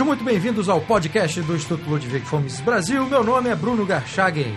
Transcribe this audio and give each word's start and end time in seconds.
Sejam 0.00 0.08
muito 0.08 0.24
bem-vindos 0.24 0.66
ao 0.66 0.80
podcast 0.80 1.42
do 1.42 1.54
Instituto 1.54 1.90
Ludwig 1.90 2.24
Fomes 2.24 2.58
Brasil. 2.60 3.04
Meu 3.04 3.22
nome 3.22 3.50
é 3.50 3.54
Bruno 3.54 3.84
Garchagen. 3.84 4.56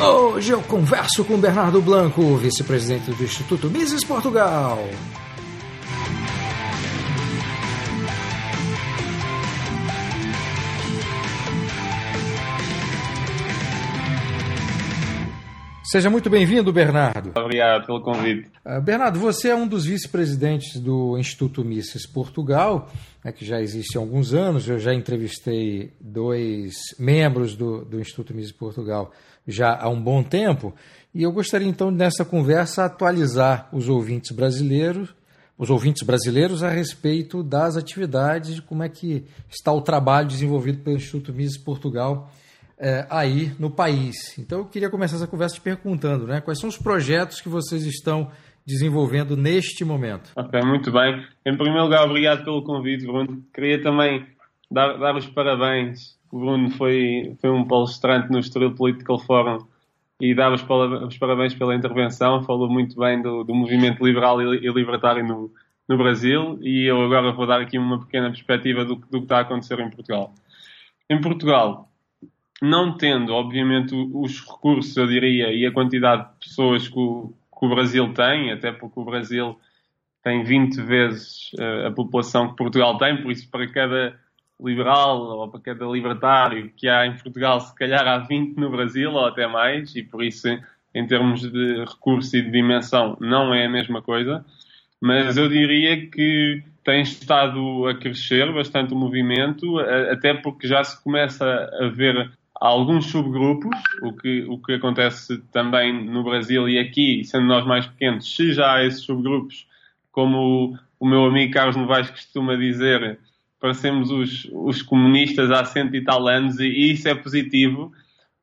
Hoje 0.00 0.50
eu 0.50 0.60
converso 0.62 1.24
com 1.24 1.38
Bernardo 1.38 1.80
Blanco, 1.80 2.36
vice-presidente 2.36 3.12
do 3.12 3.22
Instituto 3.22 3.70
Mises 3.70 4.02
Portugal. 4.02 4.88
Seja 15.90 16.08
muito 16.08 16.30
bem-vindo, 16.30 16.72
Bernardo. 16.72 17.32
Obrigado 17.34 17.84
pelo 17.84 18.00
convite. 18.00 18.48
Uh, 18.64 18.80
Bernardo, 18.80 19.18
você 19.18 19.48
é 19.48 19.56
um 19.56 19.66
dos 19.66 19.86
vice-presidentes 19.86 20.80
do 20.80 21.18
Instituto 21.18 21.64
Mises 21.64 22.06
Portugal, 22.06 22.88
né, 23.24 23.32
que 23.32 23.44
já 23.44 23.60
existe 23.60 23.98
há 23.98 24.00
alguns 24.00 24.32
anos. 24.32 24.68
Eu 24.68 24.78
já 24.78 24.94
entrevistei 24.94 25.92
dois 26.00 26.76
membros 26.96 27.56
do, 27.56 27.84
do 27.84 27.98
Instituto 27.98 28.32
Mises 28.32 28.52
Portugal 28.52 29.10
já 29.48 29.76
há 29.76 29.88
um 29.88 30.00
bom 30.00 30.22
tempo. 30.22 30.72
E 31.12 31.24
eu 31.24 31.32
gostaria 31.32 31.66
então 31.66 31.90
nessa 31.90 32.24
conversa 32.24 32.84
atualizar 32.84 33.68
os 33.72 33.88
ouvintes 33.88 34.30
brasileiros, 34.30 35.12
os 35.58 35.70
ouvintes 35.70 36.04
brasileiros 36.06 36.62
a 36.62 36.70
respeito 36.70 37.42
das 37.42 37.76
atividades, 37.76 38.54
de 38.54 38.62
como 38.62 38.84
é 38.84 38.88
que 38.88 39.24
está 39.50 39.72
o 39.72 39.80
trabalho 39.80 40.28
desenvolvido 40.28 40.84
pelo 40.84 40.94
Instituto 40.94 41.32
Mises 41.32 41.58
Portugal 41.58 42.30
é, 42.80 43.06
aí 43.10 43.52
no 43.58 43.70
país. 43.70 44.38
Então 44.38 44.60
eu 44.60 44.64
queria 44.64 44.88
começar 44.88 45.16
essa 45.16 45.26
conversa 45.26 45.56
te 45.56 45.60
perguntando, 45.60 46.26
né, 46.26 46.40
quais 46.40 46.58
são 46.58 46.68
os 46.68 46.78
projetos 46.78 47.40
que 47.40 47.48
vocês 47.48 47.84
estão 47.84 48.30
desenvolvendo 48.66 49.36
neste 49.36 49.84
momento? 49.84 50.30
Ok, 50.34 50.60
muito 50.62 50.90
bem. 50.90 51.24
Em 51.44 51.56
primeiro 51.56 51.84
lugar, 51.84 52.04
obrigado 52.04 52.44
pelo 52.44 52.62
convite, 52.62 53.04
Bruno. 53.04 53.42
Queria 53.52 53.82
também 53.82 54.26
dar, 54.70 54.96
dar 54.96 55.16
os 55.16 55.26
parabéns. 55.26 56.18
O 56.32 56.38
Bruno 56.38 56.70
foi, 56.70 57.36
foi 57.40 57.50
um 57.50 57.66
palestrante 57.66 58.30
no 58.30 58.38
Estoril 58.38 58.74
Political 58.74 59.18
Forum 59.18 59.58
e 60.20 60.34
dar 60.34 60.52
os, 60.52 60.62
parabéns 61.18 61.54
pela 61.54 61.74
intervenção. 61.74 62.42
Falou 62.42 62.70
muito 62.70 62.96
bem 62.96 63.20
do, 63.20 63.42
do 63.42 63.54
movimento 63.54 64.04
liberal 64.04 64.40
e, 64.40 64.58
e 64.58 64.72
libertário 64.72 65.26
no, 65.26 65.50
no 65.88 65.98
Brasil 65.98 66.58
e 66.62 66.88
eu 66.88 67.00
agora 67.02 67.32
vou 67.32 67.46
dar 67.46 67.60
aqui 67.60 67.76
uma 67.76 67.98
pequena 67.98 68.30
perspectiva 68.30 68.84
do, 68.84 68.94
do 68.94 69.18
que 69.18 69.24
está 69.24 69.38
a 69.38 69.40
acontecer 69.40 69.80
em 69.80 69.90
Portugal. 69.90 70.32
Em 71.10 71.20
Portugal, 71.20 71.89
não 72.60 72.96
tendo, 72.96 73.32
obviamente, 73.32 73.94
os 73.94 74.40
recursos, 74.40 74.96
eu 74.96 75.06
diria, 75.06 75.52
e 75.52 75.64
a 75.64 75.72
quantidade 75.72 76.24
de 76.24 76.48
pessoas 76.48 76.88
que 76.88 76.98
o, 76.98 77.32
que 77.58 77.66
o 77.66 77.68
Brasil 77.68 78.12
tem, 78.12 78.52
até 78.52 78.70
porque 78.70 79.00
o 79.00 79.04
Brasil 79.04 79.58
tem 80.22 80.44
20 80.44 80.82
vezes 80.82 81.50
uh, 81.54 81.86
a 81.86 81.90
população 81.90 82.50
que 82.50 82.56
Portugal 82.56 82.98
tem, 82.98 83.22
por 83.22 83.32
isso 83.32 83.50
para 83.50 83.66
cada 83.68 84.18
liberal 84.62 85.22
ou 85.22 85.48
para 85.48 85.60
cada 85.60 85.86
libertário 85.86 86.70
que 86.76 86.86
há 86.86 87.06
em 87.06 87.16
Portugal, 87.16 87.60
se 87.60 87.74
calhar 87.74 88.06
há 88.06 88.18
20 88.18 88.56
no 88.58 88.70
Brasil 88.70 89.10
ou 89.10 89.24
até 89.24 89.46
mais, 89.46 89.96
e 89.96 90.02
por 90.02 90.22
isso 90.22 90.48
em 90.94 91.06
termos 91.06 91.40
de 91.40 91.84
recurso 91.84 92.36
e 92.36 92.42
de 92.42 92.50
dimensão 92.50 93.16
não 93.20 93.54
é 93.54 93.64
a 93.64 93.70
mesma 93.70 94.02
coisa, 94.02 94.44
mas 95.00 95.38
eu 95.38 95.48
diria 95.48 96.06
que 96.08 96.62
tem 96.84 97.02
estado 97.02 97.86
a 97.86 97.94
crescer 97.94 98.52
bastante 98.52 98.92
o 98.92 98.96
movimento, 98.96 99.78
até 99.78 100.34
porque 100.34 100.66
já 100.66 100.82
se 100.84 101.02
começa 101.02 101.46
a 101.80 101.88
ver 101.88 102.30
alguns 102.60 103.06
subgrupos, 103.06 103.74
o 104.02 104.12
que, 104.12 104.42
o 104.42 104.58
que 104.58 104.74
acontece 104.74 105.38
também 105.50 106.04
no 106.04 106.22
Brasil 106.22 106.68
e 106.68 106.78
aqui, 106.78 107.24
sendo 107.24 107.46
nós 107.46 107.66
mais 107.66 107.86
pequenos, 107.86 108.36
se 108.36 108.52
já 108.52 108.74
há 108.74 108.84
esses 108.84 109.00
subgrupos, 109.00 109.66
como 110.12 110.36
o, 110.38 110.78
o 111.00 111.08
meu 111.08 111.24
amigo 111.24 111.54
Carlos 111.54 111.76
Novaes 111.76 112.10
costuma 112.10 112.54
dizer, 112.56 113.18
parecemos 113.58 114.10
os, 114.10 114.46
os 114.52 114.82
comunistas 114.82 115.50
há 115.50 115.64
cento 115.64 115.96
e 115.96 116.04
tal 116.04 116.28
anos, 116.28 116.60
e, 116.60 116.66
e 116.66 116.92
isso 116.92 117.08
é 117.08 117.14
positivo, 117.14 117.92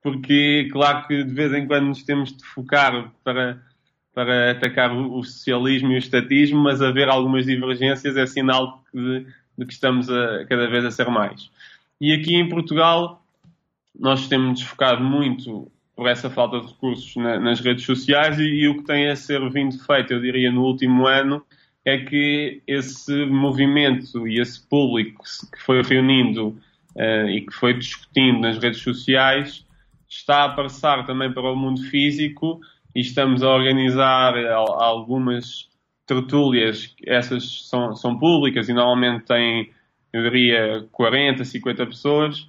porque 0.02 0.68
claro 0.72 1.06
que 1.08 1.24
de 1.24 1.34
vez 1.34 1.54
em 1.54 1.68
quando 1.68 1.86
nos 1.86 2.04
temos 2.04 2.36
de 2.36 2.44
focar 2.44 3.12
para, 3.24 3.62
para 4.16 4.52
atacar 4.52 4.92
o, 4.92 5.20
o 5.20 5.24
socialismo 5.24 5.92
e 5.92 5.96
o 5.96 6.00
estatismo, 6.00 6.60
mas 6.60 6.82
haver 6.82 7.08
algumas 7.08 7.46
divergências 7.46 8.18
é 8.18 8.26
sinal 8.26 8.84
de, 8.92 9.28
de 9.56 9.66
que 9.66 9.74
estamos 9.74 10.10
a, 10.10 10.44
cada 10.46 10.68
vez 10.68 10.84
a 10.86 10.90
ser 10.92 11.08
mais. 11.08 11.52
E 12.02 12.14
aqui 12.14 12.36
em 12.36 12.50
Portugal 12.50 13.24
nós 14.00 14.28
temos 14.28 14.62
focado 14.62 15.04
muito 15.04 15.72
por 15.96 16.08
essa 16.08 16.30
falta 16.30 16.60
de 16.60 16.68
recursos 16.68 17.16
na, 17.16 17.40
nas 17.40 17.60
redes 17.60 17.84
sociais 17.86 18.38
e, 18.38 18.44
e, 18.44 18.68
o 18.68 18.78
que 18.78 18.84
tem 18.84 19.10
a 19.10 19.16
ser 19.16 19.42
vindo 19.50 19.78
feito, 19.84 20.14
eu 20.14 20.22
diria, 20.22 20.52
no 20.52 20.64
último 20.64 21.08
ano, 21.08 21.44
é 21.84 21.98
que 21.98 22.62
esse 22.68 23.26
movimento 23.26 24.28
e 24.28 24.40
esse 24.40 24.62
público 24.68 25.24
que 25.52 25.62
foi 25.64 25.82
reunindo 25.82 26.50
uh, 26.96 27.30
e 27.30 27.42
que 27.42 27.54
foi 27.54 27.74
discutindo 27.74 28.42
nas 28.42 28.58
redes 28.58 28.82
sociais 28.82 29.66
está 30.08 30.46
a 30.46 30.50
passar 30.50 31.06
também 31.06 31.32
para 31.32 31.52
o 31.52 31.56
mundo 31.56 31.82
físico 31.84 32.60
e 32.96 33.02
estamos 33.02 33.42
a 33.42 33.50
organizar 33.50 34.36
algumas 34.48 35.68
tertúlias, 36.06 36.96
essas 37.06 37.68
são, 37.68 37.96
são 37.96 38.18
públicas 38.18 38.70
e 38.70 38.74
normalmente 38.74 39.26
têm, 39.26 39.72
eu 40.14 40.24
diria, 40.24 40.88
40, 40.92 41.44
50 41.44 41.86
pessoas, 41.86 42.48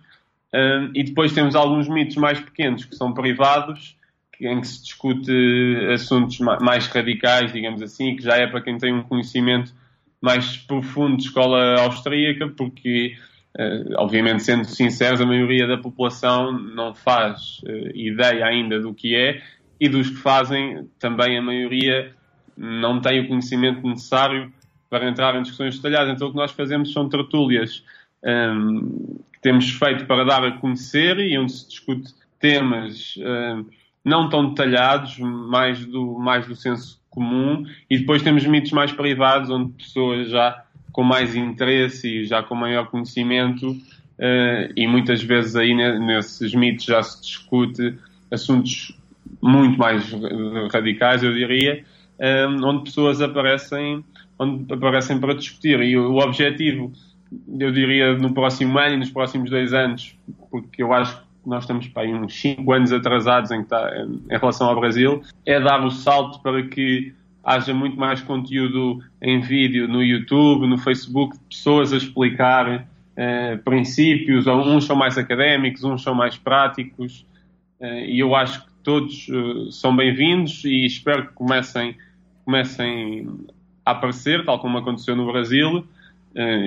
E 0.95 1.03
depois 1.03 1.33
temos 1.33 1.55
alguns 1.55 1.89
mitos 1.89 2.17
mais 2.17 2.41
pequenos 2.41 2.85
que 2.85 2.97
são 2.97 3.13
privados, 3.13 3.99
em 4.41 4.61
que 4.61 4.67
se 4.67 4.83
discute 4.83 5.33
assuntos 5.93 6.39
mais 6.39 6.87
radicais, 6.87 7.53
digamos 7.53 7.83
assim, 7.83 8.17
que 8.17 8.23
já 8.23 8.37
é 8.37 8.47
para 8.47 8.61
quem 8.61 8.79
tem 8.79 8.95
um 8.95 9.03
conhecimento 9.03 9.75
mais 10.21 10.57
profundo 10.57 11.17
de 11.17 11.25
escola 11.25 11.81
austríaca, 11.81 12.49
porque, 12.49 13.17
uh, 13.57 13.95
obviamente, 13.99 14.43
sendo 14.43 14.65
sinceros, 14.65 15.21
a 15.21 15.27
maioria 15.27 15.67
da 15.67 15.79
população 15.79 16.53
não 16.53 16.95
faz 16.95 17.61
uh, 17.65 17.97
ideia 17.97 18.45
ainda 18.47 18.81
do 18.81 18.95
que 18.95 19.15
é, 19.15 19.43
e 19.81 19.89
dos 19.89 20.11
que 20.11 20.17
fazem, 20.17 20.89
também 20.99 21.39
a 21.39 21.43
maioria 21.43 22.13
não 22.57 23.01
tem 23.01 23.21
o 23.21 23.29
conhecimento 23.29 23.87
necessário 23.87 24.53
para 24.91 25.09
entrar 25.09 25.37
em 25.37 25.43
discussões 25.43 25.77
detalhadas. 25.77 26.15
Então, 26.15 26.29
o 26.29 26.31
que 26.33 26.37
nós 26.37 26.51
fazemos 26.51 26.93
são 26.93 27.09
tertúlias 27.09 27.85
um, 28.25 29.19
que 29.33 29.41
temos 29.41 29.71
feito 29.71 30.07
para 30.07 30.25
dar 30.25 30.45
a 30.45 30.53
conhecer 30.53 31.19
e 31.19 31.39
onde 31.39 31.53
se 31.53 31.69
discute 31.69 32.15
temas 32.41 33.15
uh, 33.17 33.67
não 34.05 34.29
tão 34.29 34.51
detalhados, 34.51 35.19
mais 35.19 35.85
do, 35.85 36.19
mais 36.19 36.47
do 36.47 36.55
senso 36.55 37.01
comum, 37.11 37.65
e 37.91 37.99
depois 37.99 38.23
temos 38.23 38.47
mitos 38.47 38.73
mais 38.73 38.93
privados, 38.93 39.51
onde 39.51 39.73
pessoas 39.73 40.31
já 40.31 40.65
com 40.93 41.03
mais 41.03 41.35
interesse 41.35 42.09
e 42.09 42.25
já 42.25 42.43
com 42.43 42.55
maior 42.55 42.87
conhecimento, 42.89 43.71
uh, 43.71 44.73
e 44.77 44.87
muitas 44.87 45.23
vezes 45.23 45.57
aí 45.57 45.75
nesses 45.75 46.55
mitos 46.55 46.85
já 46.85 47.03
se 47.03 47.21
discute 47.21 47.99
assuntos 48.31 48.97
muito 49.41 49.79
mais 49.79 50.11
radicais, 50.73 51.23
eu 51.23 51.33
diria, 51.33 51.85
um, 52.19 52.67
onde 52.67 52.85
pessoas 52.85 53.21
aparecem, 53.21 54.05
onde 54.39 54.73
aparecem 54.73 55.19
para 55.19 55.35
discutir. 55.35 55.81
E 55.81 55.97
o, 55.97 56.13
o 56.13 56.19
objetivo 56.19 56.93
eu 57.59 57.73
diria, 57.73 58.17
no 58.17 58.33
próximo 58.33 58.79
ano 58.79 58.95
e 58.95 58.99
nos 58.99 59.11
próximos 59.11 59.51
dois 59.51 59.73
anos, 59.73 60.17
porque 60.51 60.83
eu 60.83 60.93
acho 60.93 61.17
que 61.17 61.29
nós 61.47 61.65
estamos 61.65 61.89
para 61.89 62.03
aí 62.03 62.15
uns 62.15 62.39
5 62.41 62.73
anos 62.73 62.93
atrasados 62.93 63.51
em, 63.51 63.65
tá, 63.65 63.91
em 64.31 64.37
relação 64.37 64.69
ao 64.69 64.79
Brasil, 64.79 65.23
é 65.47 65.61
dar 65.61 65.85
o 65.85 65.91
salto 65.91 66.41
para 66.41 66.63
que 66.63 67.13
haja 67.43 67.73
muito 67.73 67.99
mais 67.99 68.21
conteúdo 68.21 69.03
em 69.23 69.41
vídeo 69.41 69.89
no 69.89 70.03
YouTube, 70.03 70.67
no 70.67 70.77
Facebook, 70.77 71.39
pessoas 71.49 71.93
a 71.93 71.97
explicar 71.97 72.87
eh, 73.17 73.57
princípios, 73.65 74.47
uns 74.47 74.85
são 74.85 74.95
mais 74.95 75.17
académicos, 75.17 75.83
uns 75.83 76.03
são 76.03 76.15
mais 76.15 76.37
práticos, 76.37 77.25
eh, 77.81 78.11
e 78.11 78.19
eu 78.19 78.35
acho 78.35 78.65
que 78.65 78.71
todos 78.83 79.27
eh, 79.31 79.71
são 79.71 79.97
bem-vindos 79.97 80.65
e 80.65 80.85
espero 80.85 81.29
que 81.29 81.33
comecem, 81.33 81.97
comecem 82.45 83.27
a 83.85 83.93
aparecer, 83.93 84.45
tal 84.45 84.59
como 84.59 84.77
aconteceu 84.77 85.17
no 85.17 85.27
Brasil, 85.27 85.87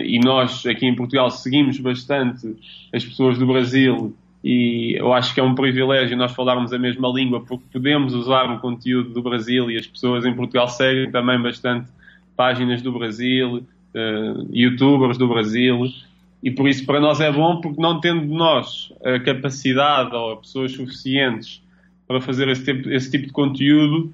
e 0.06 0.20
nós 0.20 0.66
aqui 0.66 0.86
em 0.86 0.96
Portugal 0.96 1.30
seguimos 1.32 1.80
bastante 1.80 2.56
as 2.94 3.06
pessoas 3.06 3.38
do 3.38 3.46
Brasil 3.46 4.14
e 4.44 4.96
eu 4.98 5.14
acho 5.14 5.34
que 5.34 5.40
é 5.40 5.44
um 5.44 5.56
privilégio 5.56 6.18
nós 6.18 6.32
falarmos 6.32 6.74
a 6.74 6.80
mesma 6.80 7.08
língua 7.10 7.42
porque 7.42 7.64
podemos 7.72 8.14
usar 8.14 8.52
o 8.52 8.60
conteúdo 8.60 9.10
do 9.12 9.22
Brasil 9.22 9.70
e 9.70 9.78
as 9.78 9.86
pessoas 9.86 10.26
em 10.26 10.34
Portugal 10.34 10.68
seguem 10.68 11.12
também 11.12 11.40
bastante 11.42 11.90
páginas 12.36 12.82
do 12.82 12.92
Brasil, 12.92 13.58
uh, 13.58 14.48
youtubers 14.52 15.18
do 15.18 15.28
Brasil 15.28 15.86
e 16.42 16.50
por 16.50 16.68
isso 16.68 16.86
para 16.86 17.00
nós 17.00 17.22
é 17.22 17.32
bom 17.32 17.62
porque 17.62 17.82
não 17.82 18.00
tendo 18.00 18.26
nós 18.26 18.92
a 19.04 19.20
capacidade 19.20 20.16
ou 20.16 20.38
pessoas 20.38 20.72
suficientes 20.72 21.62
para 22.08 22.20
fazer 22.20 22.50
esse 22.50 22.66
tipo, 22.66 22.90
esse 22.90 23.10
tipo 23.10 23.28
de 23.28 23.32
conteúdo 23.32 24.12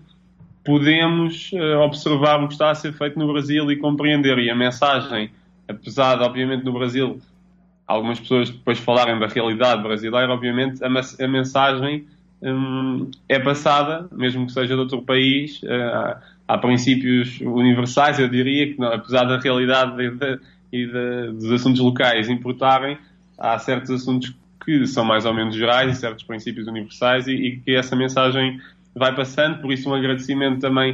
podemos 0.67 1.49
uh, 1.53 1.79
observar 1.79 2.43
o 2.43 2.47
que 2.49 2.53
está 2.53 2.71
a 2.71 2.75
ser 2.75 2.91
feito 2.91 3.17
no 3.17 3.31
Brasil 3.31 3.71
e 3.71 3.77
compreender. 3.77 4.37
E 4.37 4.49
a 4.49 4.55
mensagem, 4.55 5.31
apesar 5.67 6.17
de, 6.17 6.23
obviamente, 6.23 6.63
no 6.63 6.73
Brasil 6.73 7.19
algumas 7.85 8.19
pessoas 8.19 8.49
depois 8.49 8.77
falarem 8.79 9.17
da 9.17 9.27
realidade 9.27 9.81
brasileira, 9.81 10.31
obviamente, 10.31 10.83
a, 10.83 10.87
a 10.87 11.27
mensagem 11.27 12.05
um, 12.41 13.09
é 13.27 13.39
passada, 13.39 14.07
mesmo 14.11 14.45
que 14.45 14.51
seja 14.51 14.75
de 14.75 14.79
outro 14.79 15.01
país. 15.01 15.61
Uh, 15.63 16.17
há 16.47 16.57
princípios 16.57 17.39
universais, 17.41 18.19
eu 18.19 18.27
diria, 18.27 18.73
que 18.73 18.79
não, 18.79 18.91
apesar 18.91 19.23
da 19.23 19.39
realidade 19.39 19.95
e 20.71 20.85
de, 20.85 21.31
dos 21.33 21.51
assuntos 21.51 21.79
locais 21.79 22.29
importarem, 22.29 22.97
há 23.37 23.57
certos 23.57 23.89
assuntos 23.89 24.35
que 24.63 24.85
são 24.85 25.05
mais 25.05 25.25
ou 25.25 25.33
menos 25.33 25.55
gerais 25.55 25.95
e 25.95 25.99
certos 25.99 26.23
princípios 26.23 26.67
universais 26.67 27.27
e, 27.27 27.33
e 27.33 27.57
que 27.59 27.73
essa 27.73 27.95
mensagem 27.95 28.59
vai 28.93 29.15
passando, 29.15 29.61
por 29.61 29.71
isso 29.71 29.89
um 29.89 29.93
agradecimento 29.93 30.59
também 30.59 30.91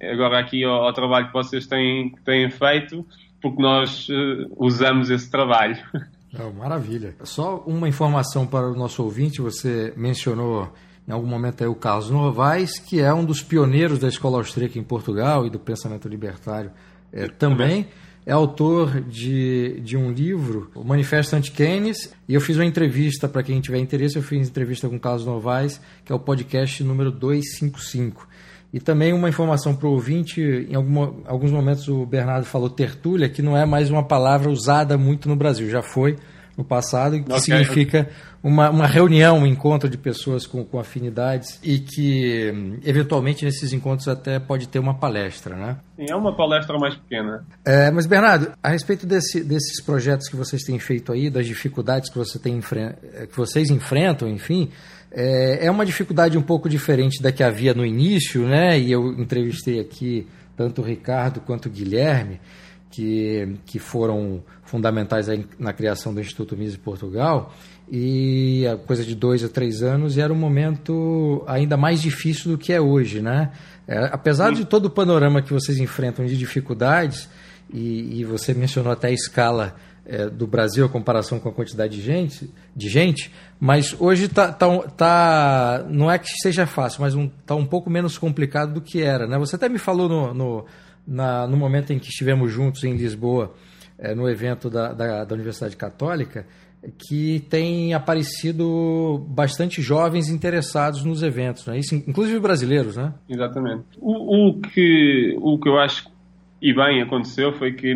agora 0.00 0.38
aqui 0.38 0.62
ao, 0.62 0.84
ao 0.84 0.92
trabalho 0.92 1.26
que 1.26 1.32
vocês 1.32 1.66
têm, 1.66 2.14
têm 2.24 2.48
feito, 2.50 3.04
porque 3.40 3.62
nós 3.62 4.08
uh, 4.08 4.50
usamos 4.56 5.10
esse 5.10 5.30
trabalho. 5.30 5.76
Oh, 6.38 6.52
maravilha. 6.52 7.14
Só 7.24 7.64
uma 7.66 7.88
informação 7.88 8.46
para 8.46 8.68
o 8.68 8.76
nosso 8.76 9.02
ouvinte, 9.02 9.40
você 9.40 9.92
mencionou 9.96 10.70
em 11.08 11.12
algum 11.12 11.26
momento 11.26 11.62
aí 11.62 11.68
o 11.68 11.74
Carlos 11.74 12.10
Novaes, 12.10 12.78
que 12.78 13.00
é 13.00 13.12
um 13.14 13.24
dos 13.24 13.42
pioneiros 13.42 13.98
da 13.98 14.08
escola 14.08 14.36
austríaca 14.36 14.78
em 14.78 14.82
Portugal 14.82 15.46
e 15.46 15.50
do 15.50 15.58
pensamento 15.58 16.06
libertário 16.06 16.70
é, 17.10 17.26
também. 17.28 17.88
É 18.26 18.32
autor 18.32 19.00
de, 19.00 19.80
de 19.80 19.96
um 19.96 20.12
livro, 20.12 20.70
o 20.74 20.84
Manifesto 20.84 21.34
Anti-Keynes, 21.34 22.14
e 22.28 22.34
eu 22.34 22.42
fiz 22.42 22.56
uma 22.56 22.66
entrevista, 22.66 23.26
para 23.26 23.42
quem 23.42 23.58
tiver 23.58 23.78
interesse, 23.78 24.16
eu 24.16 24.22
fiz 24.22 24.46
entrevista 24.46 24.86
com 24.86 24.96
o 24.96 25.00
Carlos 25.00 25.24
Novaes, 25.24 25.80
que 26.04 26.12
é 26.12 26.14
o 26.14 26.18
podcast 26.18 26.84
número 26.84 27.10
255. 27.10 28.28
E 28.72 28.78
também 28.78 29.12
uma 29.12 29.28
informação 29.28 29.74
para 29.74 29.88
o 29.88 29.92
ouvinte: 29.92 30.40
em 30.40 30.74
alguma, 30.74 31.14
alguns 31.26 31.50
momentos 31.50 31.88
o 31.88 32.04
Bernardo 32.04 32.44
falou 32.44 32.68
tertúlia, 32.68 33.28
que 33.28 33.42
não 33.42 33.56
é 33.56 33.64
mais 33.64 33.90
uma 33.90 34.02
palavra 34.02 34.50
usada 34.50 34.98
muito 34.98 35.28
no 35.28 35.36
Brasil, 35.36 35.70
já 35.70 35.82
foi 35.82 36.16
no 36.56 36.64
passado, 36.64 37.22
que 37.22 37.32
okay. 37.32 37.40
significa 37.40 38.08
uma, 38.42 38.68
uma 38.68 38.86
reunião, 38.86 39.38
um 39.38 39.46
encontro 39.46 39.88
de 39.88 39.96
pessoas 39.96 40.44
com, 40.44 40.64
com 40.64 40.80
afinidades 40.80 41.60
e 41.62 41.78
que, 41.78 42.78
eventualmente, 42.84 43.44
nesses 43.44 43.72
encontros 43.72 44.08
até 44.08 44.40
pode 44.40 44.66
ter 44.66 44.80
uma 44.80 44.94
palestra, 44.94 45.54
né? 45.54 45.76
Sim, 45.96 46.06
é 46.10 46.16
uma 46.16 46.36
palestra 46.36 46.76
mais 46.76 46.96
pequena. 46.96 47.44
É, 47.64 47.92
mas, 47.92 48.06
Bernardo, 48.06 48.52
a 48.60 48.70
respeito 48.70 49.06
desse, 49.06 49.44
desses 49.44 49.80
projetos 49.80 50.28
que 50.28 50.34
vocês 50.34 50.64
têm 50.64 50.80
feito 50.80 51.12
aí, 51.12 51.30
das 51.30 51.46
dificuldades 51.46 52.10
que, 52.10 52.18
você 52.18 52.40
tem, 52.40 52.60
que 52.60 53.36
vocês 53.36 53.70
enfrentam, 53.70 54.28
enfim, 54.28 54.68
é, 55.10 55.66
é 55.66 55.70
uma 55.70 55.86
dificuldade 55.86 56.36
um 56.36 56.42
pouco 56.42 56.68
diferente 56.68 57.22
da 57.22 57.32
que 57.32 57.42
havia 57.42 57.74
no 57.74 57.84
início, 57.84 58.46
né? 58.46 58.78
E 58.78 58.92
eu 58.92 59.12
entrevistei 59.12 59.80
aqui 59.80 60.26
tanto 60.56 60.82
o 60.82 60.84
Ricardo 60.84 61.40
quanto 61.40 61.66
o 61.66 61.70
Guilherme, 61.70 62.40
que, 62.90 63.56
que 63.64 63.78
foram 63.78 64.42
fundamentais 64.64 65.28
na 65.58 65.72
criação 65.72 66.12
do 66.12 66.20
Instituto 66.20 66.56
Mises 66.56 66.76
Portugal, 66.76 67.54
e 67.90 68.66
a 68.66 68.76
coisa 68.76 69.04
de 69.04 69.14
dois 69.14 69.42
a 69.42 69.48
três 69.48 69.82
anos 69.82 70.18
era 70.18 70.32
um 70.32 70.36
momento 70.36 71.42
ainda 71.46 71.76
mais 71.76 72.02
difícil 72.02 72.50
do 72.50 72.58
que 72.58 72.72
é 72.72 72.80
hoje, 72.80 73.22
né? 73.22 73.50
É, 73.86 74.10
apesar 74.12 74.52
de 74.52 74.64
todo 74.64 74.86
o 74.86 74.90
panorama 74.90 75.40
que 75.40 75.52
vocês 75.52 75.78
enfrentam 75.78 76.26
de 76.26 76.36
dificuldades, 76.36 77.28
e, 77.72 78.20
e 78.20 78.24
você 78.24 78.54
mencionou 78.54 78.92
até 78.92 79.08
a 79.08 79.12
escala 79.12 79.76
é, 80.08 80.28
do 80.28 80.46
Brasil, 80.46 80.86
a 80.86 80.88
comparação 80.88 81.38
com 81.38 81.48
a 81.48 81.52
quantidade 81.52 81.94
de 81.94 82.02
gente, 82.02 82.50
de 82.74 82.88
gente 82.88 83.30
mas 83.60 84.00
hoje 84.00 84.28
tá, 84.28 84.52
tá, 84.52 84.78
tá, 84.96 85.86
não 85.88 86.10
é 86.10 86.18
que 86.18 86.28
seja 86.40 86.64
fácil, 86.64 87.02
mas 87.02 87.14
um, 87.14 87.28
tá 87.28 87.56
um 87.56 87.66
pouco 87.66 87.90
menos 87.90 88.16
complicado 88.16 88.72
do 88.72 88.80
que 88.80 89.02
era. 89.02 89.26
Né? 89.26 89.36
Você 89.38 89.56
até 89.56 89.68
me 89.68 89.78
falou 89.78 90.08
no, 90.08 90.32
no, 90.32 90.64
na, 91.06 91.46
no 91.46 91.56
momento 91.56 91.92
em 91.92 91.98
que 91.98 92.08
estivemos 92.08 92.52
juntos 92.52 92.84
em 92.84 92.94
Lisboa, 92.94 93.52
é, 93.98 94.14
no 94.14 94.28
evento 94.28 94.70
da, 94.70 94.92
da, 94.92 95.24
da 95.24 95.34
Universidade 95.34 95.76
Católica, 95.76 96.46
que 97.08 97.40
tem 97.50 97.92
aparecido 97.94 99.26
bastante 99.28 99.82
jovens 99.82 100.28
interessados 100.28 101.02
nos 101.04 101.24
eventos, 101.24 101.66
né? 101.66 101.76
Isso, 101.76 101.96
inclusive 101.96 102.38
brasileiros, 102.38 102.96
né? 102.96 103.12
Exatamente. 103.28 103.84
O, 104.00 104.50
o, 104.50 104.60
que, 104.60 105.36
o 105.40 105.58
que 105.58 105.68
eu 105.68 105.76
acho 105.76 106.08
e 106.62 106.72
bem 106.72 107.02
aconteceu 107.02 107.52
foi 107.54 107.72
que 107.72 107.92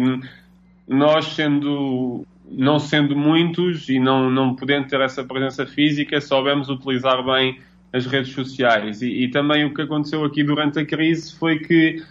nós 0.86 1.26
sendo 1.26 2.26
não 2.54 2.78
sendo 2.78 3.16
muitos 3.16 3.88
e 3.88 3.98
não, 3.98 4.30
não 4.30 4.54
podendo 4.54 4.86
ter 4.86 5.00
essa 5.00 5.24
presença 5.24 5.66
física, 5.66 6.20
soubemos 6.20 6.68
utilizar 6.68 7.24
bem 7.24 7.58
as 7.92 8.06
redes 8.06 8.32
sociais. 8.32 9.02
E, 9.02 9.24
e 9.24 9.30
também 9.30 9.64
o 9.64 9.74
que 9.74 9.82
aconteceu 9.82 10.24
aqui 10.24 10.42
durante 10.42 10.78
a 10.78 10.84
crise 10.84 11.34
foi 11.34 11.58
que 11.58 12.02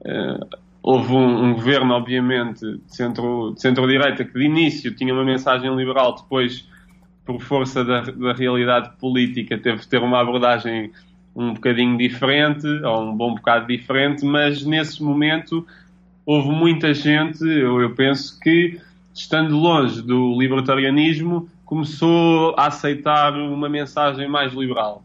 uh, 0.00 0.58
houve 0.82 1.12
um, 1.12 1.44
um, 1.44 1.54
governo, 1.54 1.94
obviamente, 1.94 2.60
de 2.60 2.80
centro-direita, 2.94 4.18
centro 4.18 4.32
que 4.32 4.38
de 4.38 4.44
início 4.44 4.94
tinha 4.94 5.12
uma 5.12 5.24
mensagem 5.24 5.74
liberal, 5.74 6.14
depois, 6.14 6.68
por 7.24 7.40
força 7.40 7.84
da, 7.84 8.02
da 8.02 8.32
realidade 8.32 8.90
política, 8.98 9.58
teve 9.58 9.78
de 9.78 9.88
ter 9.88 10.02
uma 10.02 10.20
abordagem 10.20 10.90
um 11.34 11.52
bocadinho 11.52 11.98
diferente, 11.98 12.66
ou 12.66 13.10
um 13.10 13.14
bom 13.14 13.34
bocado 13.34 13.66
diferente, 13.66 14.24
mas 14.24 14.64
nesse 14.64 15.02
momento 15.02 15.66
houve 16.26 16.48
muita 16.48 16.92
gente, 16.92 17.44
eu, 17.44 17.80
eu 17.80 17.94
penso 17.94 18.38
que, 18.40 18.80
estando 19.14 19.56
longe 19.56 20.02
do 20.02 20.36
libertarianismo, 20.36 21.48
começou 21.64 22.54
a 22.58 22.66
aceitar 22.66 23.32
uma 23.34 23.68
mensagem 23.68 24.28
mais 24.28 24.52
liberal. 24.52 25.04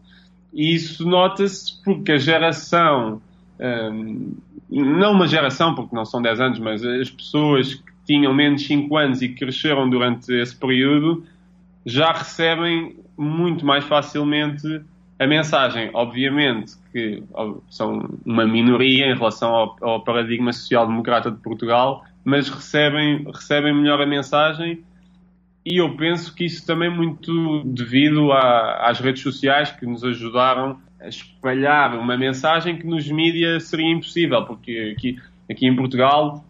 E 0.51 0.73
isso 0.73 1.07
nota-se 1.07 1.81
porque 1.83 2.13
a 2.13 2.17
geração, 2.17 3.21
hum, 3.59 4.33
não 4.69 5.13
uma 5.13 5.27
geração, 5.27 5.75
porque 5.75 5.95
não 5.95 6.05
são 6.05 6.21
10 6.21 6.41
anos, 6.41 6.59
mas 6.59 6.83
as 6.83 7.09
pessoas 7.09 7.75
que 7.75 7.91
tinham 8.05 8.33
menos 8.33 8.65
5 8.65 8.97
anos 8.97 9.21
e 9.21 9.29
que 9.29 9.35
cresceram 9.35 9.89
durante 9.89 10.33
esse 10.33 10.55
período, 10.55 11.23
já 11.85 12.11
recebem 12.11 12.95
muito 13.17 13.65
mais 13.65 13.83
facilmente 13.83 14.81
a 15.21 15.27
mensagem, 15.27 15.91
obviamente, 15.93 16.73
que 16.91 17.23
são 17.69 18.09
uma 18.25 18.47
minoria 18.47 19.05
em 19.05 19.15
relação 19.15 19.53
ao, 19.53 19.77
ao 19.79 20.03
paradigma 20.03 20.51
social-democrata 20.51 21.29
de 21.29 21.37
Portugal, 21.37 22.03
mas 22.25 22.49
recebem, 22.49 23.23
recebem 23.31 23.71
melhor 23.71 24.01
a 24.01 24.05
mensagem 24.07 24.83
e 25.63 25.77
eu 25.79 25.95
penso 25.95 26.33
que 26.33 26.45
isso 26.45 26.65
também 26.65 26.89
é 26.89 26.91
muito 26.91 27.63
devido 27.65 28.31
a, 28.31 28.89
às 28.89 28.99
redes 28.99 29.21
sociais 29.21 29.69
que 29.71 29.85
nos 29.85 30.03
ajudaram 30.03 30.79
a 30.99 31.07
espalhar 31.07 31.95
uma 31.99 32.17
mensagem 32.17 32.79
que 32.79 32.87
nos 32.87 33.07
mídias 33.07 33.65
seria 33.65 33.91
impossível, 33.91 34.43
porque 34.43 34.95
aqui, 34.97 35.19
aqui 35.47 35.67
em 35.67 35.75
Portugal 35.75 36.43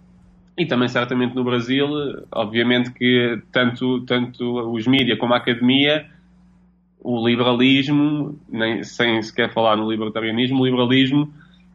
e 0.57 0.65
também 0.65 0.87
certamente 0.87 1.35
no 1.35 1.43
Brasil, 1.43 1.89
obviamente 2.31 2.89
que 2.93 3.37
tanto, 3.51 3.99
tanto 4.05 4.71
os 4.71 4.87
mídias 4.87 5.19
como 5.19 5.33
a 5.33 5.37
academia 5.37 6.09
o 7.03 7.27
liberalismo, 7.27 8.39
nem, 8.49 8.83
sem 8.83 9.21
sequer 9.21 9.51
falar 9.51 9.75
no 9.75 9.89
libertarianismo, 9.89 10.61
o 10.61 10.65
liberalismo 10.65 11.33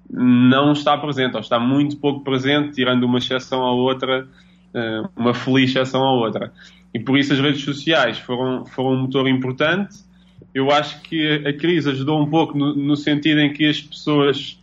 não 0.09 0.73
está 0.73 0.97
presente, 0.97 1.35
ou 1.35 1.41
está 1.41 1.59
muito 1.59 1.97
pouco 1.97 2.23
presente, 2.23 2.75
tirando 2.75 3.05
uma 3.05 3.19
exceção 3.19 3.65
à 3.65 3.73
outra, 3.73 4.29
eh, 4.73 5.03
uma 5.17 5.35
feliz 5.35 5.71
exceção 5.71 6.03
à 6.03 6.13
outra. 6.13 6.53
E 6.95 7.01
por 7.01 7.19
isso 7.19 7.33
as 7.33 7.41
redes 7.41 7.63
sociais 7.63 8.19
foram, 8.19 8.65
foram 8.67 8.93
um 8.93 9.03
motor 9.03 9.29
importante. 9.29 9.97
Eu 10.55 10.71
acho 10.71 11.01
que 11.03 11.45
a 11.45 11.53
crise 11.53 11.91
ajudou 11.91 12.23
um 12.23 12.31
pouco 12.31 12.57
no, 12.57 12.75
no 12.75 12.97
sentido 12.97 13.41
em 13.41 13.53
que 13.53 13.67
as 13.67 13.81
pessoas, 13.81 14.59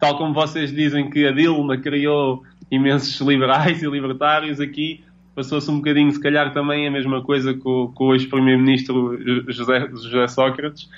tal 0.00 0.18
como 0.18 0.34
vocês 0.34 0.74
dizem 0.74 1.08
que 1.10 1.26
a 1.26 1.30
Dilma 1.30 1.78
criou 1.78 2.42
imensos 2.70 3.20
liberais 3.26 3.82
e 3.82 3.86
libertários, 3.86 4.60
aqui 4.60 5.04
passou-se 5.34 5.70
um 5.70 5.76
bocadinho, 5.76 6.10
se 6.12 6.20
calhar, 6.20 6.52
também 6.52 6.86
a 6.86 6.90
mesma 6.90 7.22
coisa 7.22 7.54
com, 7.54 7.90
com 7.94 8.08
o 8.08 8.14
ex-primeiro-ministro 8.14 9.18
José, 9.50 9.88
José 9.90 10.28
Sócrates, 10.28 10.88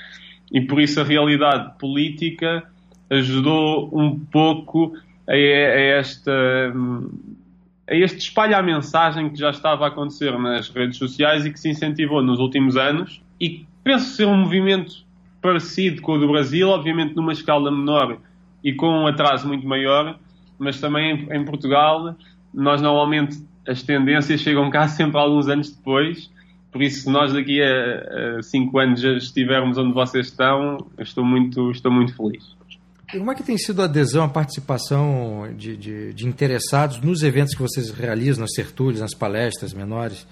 e 0.53 0.61
por 0.61 0.81
isso 0.81 1.01
a 1.01 1.05
realidade 1.05 1.79
política 1.79 2.65
ajudou 3.11 3.91
um 3.93 4.19
pouco 4.19 4.95
a, 5.29 5.33
a 5.33 5.37
esta 5.37 6.33
a 7.89 7.95
este 7.95 8.19
espalha 8.19 8.57
a 8.57 8.63
mensagem 8.63 9.29
que 9.29 9.39
já 9.39 9.51
estava 9.51 9.85
a 9.85 9.89
acontecer 9.89 10.37
nas 10.39 10.71
redes 10.71 10.97
sociais 10.97 11.45
e 11.45 11.51
que 11.51 11.61
se 11.61 11.69
incentivou 11.69 12.23
nos 12.23 12.39
últimos 12.39 12.77
anos 12.77 13.23
e 13.39 13.67
penso 13.83 14.17
ser 14.17 14.27
um 14.27 14.37
movimento 14.37 15.05
parecido 15.41 16.01
com 16.01 16.13
o 16.13 16.19
do 16.19 16.27
Brasil, 16.29 16.69
obviamente 16.69 17.15
numa 17.15 17.33
escala 17.33 17.71
menor 17.71 18.19
e 18.63 18.73
com 18.73 18.89
um 18.89 19.07
atraso 19.07 19.47
muito 19.47 19.67
maior, 19.67 20.19
mas 20.59 20.81
também 20.81 21.29
em 21.31 21.45
Portugal 21.45 22.17
nós 22.55 22.81
normalmente 22.81 23.45
as 23.67 23.83
tendências 23.83 24.41
chegam 24.41 24.71
cá 24.71 24.89
sempre 24.89 25.19
alguns 25.19 25.49
anos 25.49 25.71
depois. 25.71 26.31
Por 26.71 26.83
isso, 26.83 27.03
se 27.03 27.11
nós 27.11 27.33
daqui 27.33 27.63
a, 27.63 28.39
a 28.39 28.43
cinco 28.43 28.79
anos 28.79 29.01
já 29.01 29.13
estivermos 29.13 29.79
onde 29.79 29.93
vocês 29.93 30.27
estão, 30.27 30.79
estou 30.99 31.25
muito, 31.25 31.71
estou 31.71 31.93
muito 31.93 32.17
feliz. 32.17 32.45
E 33.13 33.19
como 33.19 33.31
é 33.31 33.35
que 33.35 33.45
tem 33.45 33.57
sido 33.57 33.81
a 33.81 33.85
adesão, 33.85 34.25
a 34.25 34.29
participação 34.29 35.49
de, 35.57 35.77
de, 35.77 36.13
de, 36.13 36.27
interessados 36.27 37.01
nos 37.01 37.23
eventos 37.23 37.55
que 37.55 37.63
vocês 37.63 37.91
realizam, 37.91 38.43
nas 38.43 38.51
tertúlias, 38.51 39.01
nas 39.01 39.15
palestras 39.15 39.73
menores? 39.73 40.27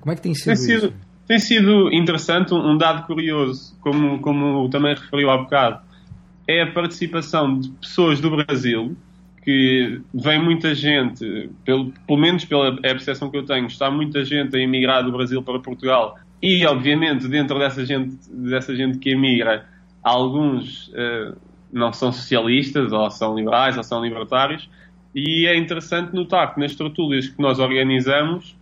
Como 0.00 0.12
é 0.12 0.16
que 0.16 0.22
tem 0.22 0.34
sido, 0.34 0.46
tem 0.46 0.56
sido 0.56 0.86
isso? 0.86 0.94
Tem 1.26 1.38
sido 1.38 1.92
interessante, 1.92 2.52
um 2.52 2.76
dado 2.76 3.06
curioso, 3.06 3.74
como, 3.80 4.18
como 4.20 4.68
também 4.68 4.94
referiu 4.94 5.30
há 5.30 5.38
bocado, 5.38 5.80
é 6.46 6.62
a 6.62 6.72
participação 6.72 7.58
de 7.58 7.70
pessoas 7.70 8.20
do 8.20 8.30
Brasil 8.30 8.94
que 9.44 10.00
vem 10.14 10.42
muita 10.42 10.74
gente, 10.74 11.50
pelo, 11.64 11.92
pelo 12.06 12.18
menos 12.18 12.44
pela 12.44 12.78
é 12.82 12.90
percepção 12.90 13.30
que 13.30 13.36
eu 13.36 13.44
tenho, 13.44 13.66
está 13.66 13.90
muita 13.90 14.24
gente 14.24 14.56
a 14.56 14.60
emigrar 14.60 15.04
do 15.04 15.12
Brasil 15.12 15.42
para 15.42 15.58
Portugal 15.58 16.16
e, 16.42 16.66
obviamente, 16.66 17.28
dentro 17.28 17.58
dessa 17.58 17.84
gente, 17.84 18.16
dessa 18.30 18.74
gente 18.74 18.98
que 18.98 19.10
emigra, 19.10 19.66
alguns 20.02 20.88
uh, 20.88 21.36
não 21.72 21.92
são 21.92 22.12
socialistas, 22.12 22.92
ou 22.92 23.10
são 23.10 23.34
liberais, 23.34 23.76
ou 23.76 23.82
são 23.82 24.02
libertários, 24.04 24.68
E 25.14 25.46
é 25.46 25.56
interessante 25.56 26.14
notar 26.14 26.52
que 26.52 26.60
nas 26.60 26.74
tertúlias 26.74 27.28
que 27.28 27.40
nós 27.40 27.58
organizamos 27.58 28.56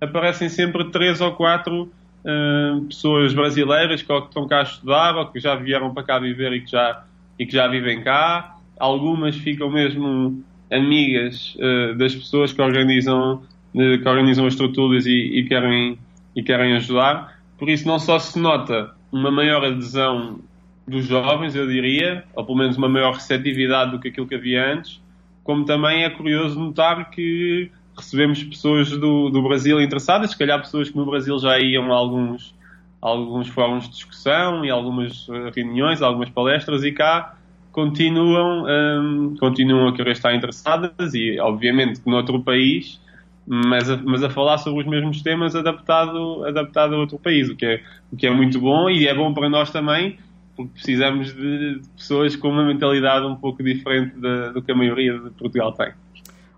aparecem 0.00 0.48
sempre 0.48 0.84
três 0.90 1.20
ou 1.20 1.32
quatro 1.32 1.90
uh, 2.24 2.80
pessoas 2.86 3.34
brasileiras 3.34 4.02
que, 4.02 4.08
que 4.08 4.26
estão 4.26 4.46
cá 4.46 4.60
a 4.60 4.62
estudar 4.62 5.16
ou 5.16 5.26
que 5.26 5.40
já 5.40 5.54
vieram 5.56 5.92
para 5.92 6.04
cá 6.04 6.18
viver 6.18 6.52
e 6.52 6.60
que 6.60 6.70
já, 6.70 7.04
e 7.38 7.44
que 7.44 7.52
já 7.52 7.66
vivem 7.68 8.02
cá. 8.02 8.55
Algumas 8.78 9.36
ficam 9.36 9.70
mesmo 9.70 10.42
amigas 10.70 11.56
uh, 11.56 11.94
das 11.96 12.14
pessoas 12.14 12.52
que 12.52 12.60
organizam, 12.60 13.42
uh, 13.74 13.98
que 14.02 14.08
organizam 14.08 14.46
as 14.46 14.54
tertúlias 14.54 15.06
e, 15.06 15.10
e, 15.10 15.44
querem, 15.44 15.98
e 16.34 16.42
querem 16.42 16.74
ajudar. 16.74 17.40
Por 17.58 17.68
isso, 17.68 17.86
não 17.86 17.98
só 17.98 18.18
se 18.18 18.38
nota 18.38 18.94
uma 19.10 19.30
maior 19.30 19.64
adesão 19.64 20.40
dos 20.86 21.06
jovens, 21.06 21.56
eu 21.56 21.66
diria, 21.66 22.24
ou 22.34 22.44
pelo 22.44 22.58
menos 22.58 22.76
uma 22.76 22.88
maior 22.88 23.14
receptividade 23.14 23.90
do 23.92 23.98
que 23.98 24.08
aquilo 24.08 24.26
que 24.26 24.34
havia 24.34 24.72
antes, 24.72 25.00
como 25.42 25.64
também 25.64 26.04
é 26.04 26.10
curioso 26.10 26.58
notar 26.58 27.10
que 27.10 27.70
recebemos 27.96 28.42
pessoas 28.42 28.90
do, 28.90 29.30
do 29.30 29.42
Brasil 29.42 29.80
interessadas, 29.80 30.30
se 30.30 30.38
calhar 30.38 30.60
pessoas 30.60 30.90
que 30.90 30.96
no 30.96 31.06
Brasil 31.06 31.38
já 31.38 31.58
iam 31.58 31.92
a 31.92 31.96
alguns, 31.96 32.54
alguns 33.00 33.48
fóruns 33.48 33.84
de 33.84 33.90
discussão 33.90 34.64
e 34.64 34.70
algumas 34.70 35.26
eh, 35.30 35.52
reuniões, 35.54 36.02
algumas 36.02 36.28
palestras, 36.28 36.84
e 36.84 36.92
cá 36.92 37.35
continuam, 37.76 38.64
um, 38.66 39.36
continuam 39.38 39.88
a 39.88 39.94
querer 39.94 40.12
estar 40.12 40.34
interessadas 40.34 41.12
e, 41.12 41.38
obviamente, 41.38 42.00
que 42.00 42.08
noutro 42.08 42.42
país, 42.42 42.98
mas 43.46 43.90
a, 43.90 43.98
mas 43.98 44.24
a 44.24 44.30
falar 44.30 44.56
sobre 44.56 44.80
os 44.80 44.86
mesmos 44.86 45.20
temas 45.20 45.54
adaptado, 45.54 46.42
adaptado 46.46 46.94
a 46.94 46.98
outro 46.98 47.18
país, 47.18 47.50
o 47.50 47.54
que, 47.54 47.66
é, 47.66 47.82
o 48.10 48.16
que 48.16 48.26
é 48.26 48.30
muito 48.30 48.58
bom 48.58 48.88
e 48.88 49.06
é 49.06 49.14
bom 49.14 49.34
para 49.34 49.50
nós 49.50 49.70
também, 49.70 50.16
porque 50.56 50.72
precisamos 50.72 51.34
de 51.34 51.82
pessoas 51.94 52.34
com 52.34 52.48
uma 52.48 52.64
mentalidade 52.64 53.26
um 53.26 53.36
pouco 53.36 53.62
diferente 53.62 54.18
da, 54.18 54.52
do 54.52 54.62
que 54.62 54.72
a 54.72 54.74
maioria 54.74 55.12
de 55.12 55.28
Portugal 55.32 55.70
tem. 55.72 55.92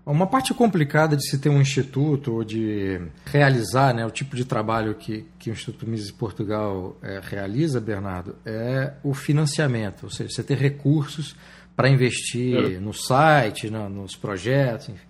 Uma 0.05 0.25
parte 0.25 0.53
complicada 0.53 1.15
de 1.15 1.27
se 1.27 1.37
ter 1.37 1.49
um 1.49 1.61
instituto 1.61 2.33
ou 2.33 2.43
de 2.43 2.99
realizar 3.25 3.93
né, 3.93 4.05
o 4.05 4.09
tipo 4.09 4.35
de 4.35 4.43
trabalho 4.43 4.95
que, 4.95 5.25
que 5.37 5.49
o 5.49 5.53
Instituto 5.53 5.87
Mises 5.87 6.09
Portugal 6.09 6.97
é, 7.01 7.21
realiza, 7.23 7.79
Bernardo, 7.79 8.35
é 8.45 8.93
o 9.03 9.13
financiamento, 9.13 10.03
ou 10.03 10.09
seja, 10.09 10.29
você 10.29 10.43
ter 10.43 10.57
recursos 10.57 11.35
para 11.75 11.89
investir 11.89 12.55
é. 12.55 12.79
no 12.79 12.93
site, 12.93 13.69
no, 13.69 13.87
nos 13.87 14.15
projetos, 14.15 14.89
enfim. 14.89 15.05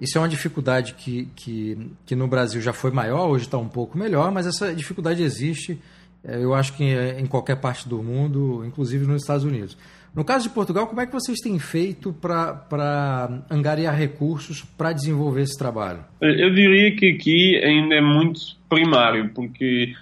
Isso 0.00 0.18
é 0.18 0.20
uma 0.20 0.28
dificuldade 0.28 0.94
que, 0.94 1.26
que, 1.36 1.92
que 2.04 2.16
no 2.16 2.26
Brasil 2.26 2.60
já 2.60 2.72
foi 2.72 2.90
maior, 2.90 3.28
hoje 3.28 3.44
está 3.44 3.58
um 3.58 3.68
pouco 3.68 3.96
melhor, 3.96 4.32
mas 4.32 4.46
essa 4.46 4.74
dificuldade 4.74 5.22
existe 5.22 5.80
é, 6.24 6.36
eu 6.36 6.54
acho 6.54 6.74
que 6.74 6.84
em 6.84 7.26
qualquer 7.26 7.56
parte 7.56 7.88
do 7.88 8.02
mundo, 8.02 8.64
inclusive 8.64 9.06
nos 9.06 9.22
Estados 9.22 9.44
Unidos. 9.44 9.76
No 10.14 10.24
caso 10.24 10.48
de 10.48 10.54
Portugal, 10.54 10.86
como 10.86 11.00
é 11.00 11.06
que 11.06 11.12
vocês 11.12 11.38
têm 11.38 11.58
feito 11.58 12.12
para 12.12 13.42
angariar 13.50 13.96
recursos 13.96 14.62
para 14.62 14.92
desenvolver 14.92 15.42
esse 15.42 15.58
trabalho? 15.58 16.04
Eu 16.20 16.54
diria 16.54 16.94
que 16.94 17.12
aqui 17.12 17.56
ainda 17.64 17.94
é 17.94 18.00
muito 18.00 18.40
primário, 18.68 19.30
porque 19.34 19.94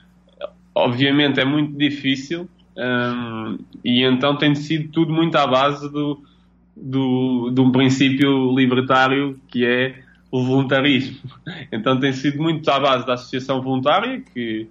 obviamente 0.75 1.39
é 1.39 1.45
muito 1.45 1.77
difícil 1.77 2.49
um, 2.77 3.59
e 3.85 4.03
então 4.05 4.37
tem 4.37 4.55
sido 4.55 4.89
tudo 4.91 5.13
muito 5.13 5.37
à 5.37 5.47
base 5.47 5.91
do, 5.93 6.23
do, 6.77 7.51
de 7.51 7.61
um 7.61 7.71
princípio 7.71 8.55
libertário 8.57 9.39
que 9.49 9.65
é 9.65 10.03
o 10.31 10.45
voluntarismo. 10.45 11.19
Então 11.73 11.99
tem 12.01 12.13
sido 12.13 12.43
muito 12.43 12.69
à 12.69 12.81
base 12.81 13.07
da 13.07 13.15
associação 13.15 13.61
voluntária, 13.63 14.23
que 14.33 14.67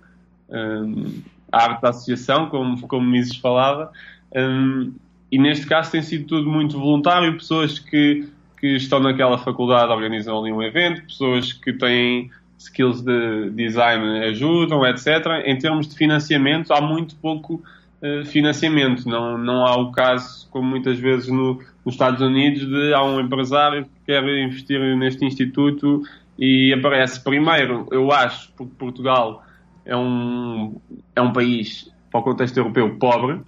um, 0.50 1.22
a 1.51 1.63
arte 1.63 1.81
da 1.81 1.89
associação, 1.89 2.50
como, 2.50 2.88
como 2.88 3.10
Mises 3.10 3.36
falava, 3.38 3.91
um, 4.36 4.93
e 5.31 5.38
neste 5.38 5.65
caso 5.67 5.91
tem 5.91 6.01
sido 6.01 6.25
tudo 6.25 6.50
muito 6.50 6.79
voluntário, 6.79 7.38
pessoas 7.38 7.77
que, 7.77 8.27
que 8.59 8.75
estão 8.75 9.00
naquela 9.00 9.38
faculdade 9.38 9.91
organizam 9.91 10.39
ali 10.39 10.51
um 10.51 10.62
evento, 10.62 11.03
pessoas 11.03 11.53
que 11.53 11.71
têm 11.74 12.31
skills 12.57 13.01
de 13.01 13.51
design 13.51 14.25
ajudam, 14.25 14.86
etc. 14.86 15.07
Em 15.45 15.57
termos 15.57 15.88
de 15.88 15.95
financiamento, 15.95 16.74
há 16.74 16.81
muito 16.81 17.15
pouco 17.15 17.63
uh, 18.01 18.25
financiamento. 18.25 19.07
Não, 19.07 19.38
não 19.38 19.65
há 19.65 19.79
o 19.79 19.91
caso, 19.91 20.50
como 20.50 20.67
muitas 20.67 21.00
vezes 21.00 21.29
no, 21.29 21.62
nos 21.86 21.95
Estados 21.95 22.21
Unidos, 22.21 22.67
de 22.67 22.93
há 22.93 23.03
um 23.03 23.19
empresário 23.19 23.86
que 23.86 23.91
quer 24.07 24.24
investir 24.24 24.79
neste 24.98 25.24
instituto 25.25 26.03
e 26.38 26.74
aparece 26.74 27.24
primeiro, 27.24 27.88
eu 27.91 28.12
acho, 28.12 28.51
porque 28.53 28.74
Portugal 28.77 29.43
é 29.86 29.95
um, 29.95 30.79
é 31.15 31.21
um 31.21 31.33
país, 31.33 31.91
para 32.09 32.19
o 32.19 32.24
contexto 32.24 32.57
europeu, 32.57 32.95
pobre, 32.98 33.41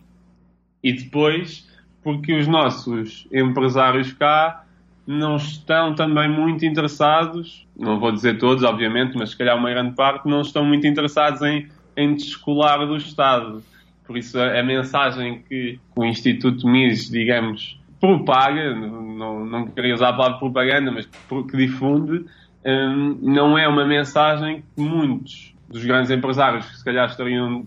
e 0.84 0.92
depois 0.92 1.71
porque 2.04 2.34
os 2.34 2.48
nossos 2.48 3.28
empresários 3.32 4.12
cá 4.14 4.64
não 5.06 5.36
estão 5.36 5.94
também 5.96 6.30
muito 6.30 6.66
interessados, 6.66 7.68
não 7.78 8.00
vou 8.00 8.12
dizer 8.12 8.38
todos, 8.38 8.64
obviamente, 8.64 9.18
mas 9.18 9.32
se 9.32 9.38
calhar 9.38 9.58
uma 9.58 9.70
grande 9.70 9.96
parte, 9.96 10.28
não 10.28 10.42
estão 10.42 10.64
muito 10.64 10.88
interessados 10.88 11.42
em, 11.42 11.68
em 11.98 12.16
descolar 12.16 12.86
do 12.86 12.96
Estado. 12.96 13.64
Por 14.06 14.18
isso, 14.18 14.40
a, 14.40 14.64
mensagem 14.64 15.44
que 15.48 15.80
o 15.96 16.04
Instituto 16.06 16.68
Mises, 16.68 17.10
digamos, 17.10 17.80
propaga, 18.00 18.74
não, 18.76 19.46
não 19.46 19.68
queria 19.68 19.94
usar 19.94 20.10
a 20.10 20.14
palavra 20.14 20.40
propaganda, 20.40 20.92
mas 20.92 21.06
que 21.06 21.58
difunde, 21.58 22.26
um, 22.66 23.18
não 23.22 23.58
é 23.58 23.68
uma 23.68 23.86
mensagem 23.86 24.64
que 24.76 24.82
muitos 24.82 25.54
dos 25.68 25.84
grandes 25.84 26.12
empresários 26.12 26.66
que 26.68 26.78
se 26.78 26.84
calhar 26.84 27.10
estariam, 27.10 27.66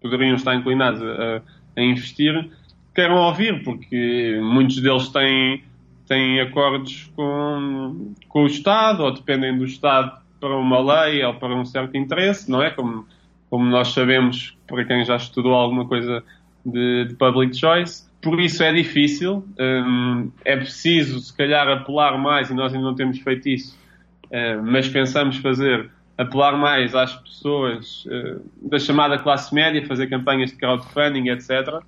poderiam 0.00 0.34
estar 0.34 0.54
inclinados 0.54 1.00
a, 1.02 1.42
a 1.76 1.82
investir, 1.82 2.50
queiram 2.94 3.16
ouvir, 3.16 3.62
porque 3.62 4.38
muitos 4.42 4.80
deles 4.80 5.08
têm, 5.08 5.62
têm 6.06 6.40
acordos 6.40 7.10
com, 7.14 8.14
com 8.28 8.42
o 8.42 8.46
Estado 8.46 9.02
ou 9.02 9.12
dependem 9.12 9.56
do 9.56 9.64
Estado 9.64 10.20
para 10.40 10.56
uma 10.56 11.04
lei 11.04 11.22
ou 11.22 11.34
para 11.34 11.54
um 11.54 11.64
certo 11.64 11.96
interesse, 11.96 12.50
não 12.50 12.62
é? 12.62 12.70
Como, 12.70 13.06
como 13.48 13.64
nós 13.66 13.88
sabemos, 13.88 14.56
para 14.66 14.84
quem 14.84 15.04
já 15.04 15.16
estudou 15.16 15.52
alguma 15.52 15.86
coisa 15.86 16.24
de, 16.64 17.06
de 17.06 17.14
public 17.14 17.56
choice. 17.56 18.08
Por 18.22 18.38
isso 18.40 18.62
é 18.62 18.72
difícil, 18.72 19.44
um, 19.58 20.30
é 20.44 20.56
preciso 20.56 21.20
se 21.20 21.34
calhar 21.34 21.66
apelar 21.68 22.18
mais, 22.18 22.50
e 22.50 22.54
nós 22.54 22.72
ainda 22.72 22.84
não 22.84 22.94
temos 22.94 23.18
feito 23.18 23.48
isso, 23.48 23.78
uh, 24.26 24.62
mas 24.62 24.88
pensamos 24.88 25.38
fazer 25.38 25.90
apelar 26.18 26.54
mais 26.56 26.94
às 26.94 27.14
pessoas 27.16 28.04
uh, 28.04 28.68
da 28.68 28.78
chamada 28.78 29.18
classe 29.18 29.54
média, 29.54 29.86
fazer 29.86 30.06
campanhas 30.08 30.50
de 30.50 30.56
crowdfunding, 30.56 31.30
etc. 31.30 31.82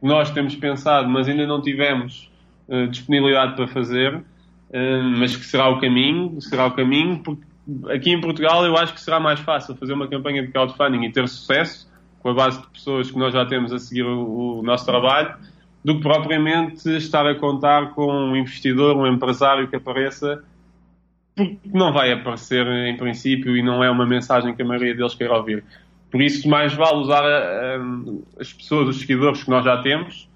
Nós 0.00 0.30
temos 0.30 0.54
pensado, 0.54 1.08
mas 1.08 1.28
ainda 1.28 1.46
não 1.46 1.60
tivemos 1.60 2.30
uh, 2.68 2.86
disponibilidade 2.88 3.56
para 3.56 3.66
fazer, 3.66 4.14
uh, 4.14 4.22
mas 5.18 5.36
que 5.36 5.44
será 5.44 5.68
o 5.68 5.80
caminho, 5.80 6.40
será 6.40 6.66
o 6.66 6.72
caminho, 6.72 7.18
porque 7.22 7.42
aqui 7.90 8.10
em 8.12 8.20
Portugal 8.20 8.64
eu 8.64 8.76
acho 8.76 8.94
que 8.94 9.00
será 9.00 9.18
mais 9.18 9.40
fácil 9.40 9.74
fazer 9.76 9.92
uma 9.92 10.08
campanha 10.08 10.42
de 10.42 10.52
crowdfunding 10.52 11.04
e 11.04 11.12
ter 11.12 11.28
sucesso 11.28 11.88
com 12.20 12.30
a 12.30 12.34
base 12.34 12.60
de 12.60 12.66
pessoas 12.68 13.10
que 13.10 13.18
nós 13.18 13.32
já 13.32 13.44
temos 13.46 13.72
a 13.72 13.78
seguir 13.78 14.04
o, 14.04 14.58
o 14.58 14.62
nosso 14.62 14.84
trabalho, 14.84 15.34
do 15.84 15.96
que 15.96 16.02
propriamente 16.02 16.88
estar 16.96 17.26
a 17.26 17.34
contar 17.34 17.90
com 17.90 18.12
um 18.12 18.36
investidor, 18.36 18.96
um 18.96 19.06
empresário 19.06 19.68
que 19.68 19.76
apareça 19.76 20.42
porque 21.38 21.70
não 21.72 21.92
vai 21.92 22.12
aparecer 22.12 22.66
em 22.66 22.96
princípio 22.96 23.56
e 23.56 23.62
não 23.62 23.82
é 23.82 23.88
uma 23.88 24.04
mensagem 24.04 24.54
que 24.56 24.62
a 24.62 24.64
maioria 24.64 24.94
deles 24.94 25.14
queira 25.14 25.36
ouvir. 25.36 25.62
Por 26.10 26.22
isso, 26.22 26.48
mais 26.48 26.72
vale 26.72 26.98
usar 26.98 27.22
uh, 27.22 28.24
as 28.40 28.52
pessoas, 28.52 28.88
os 28.88 29.00
seguidores 29.00 29.44
que 29.44 29.50
nós 29.50 29.64
já 29.64 29.76
temos 29.82 30.28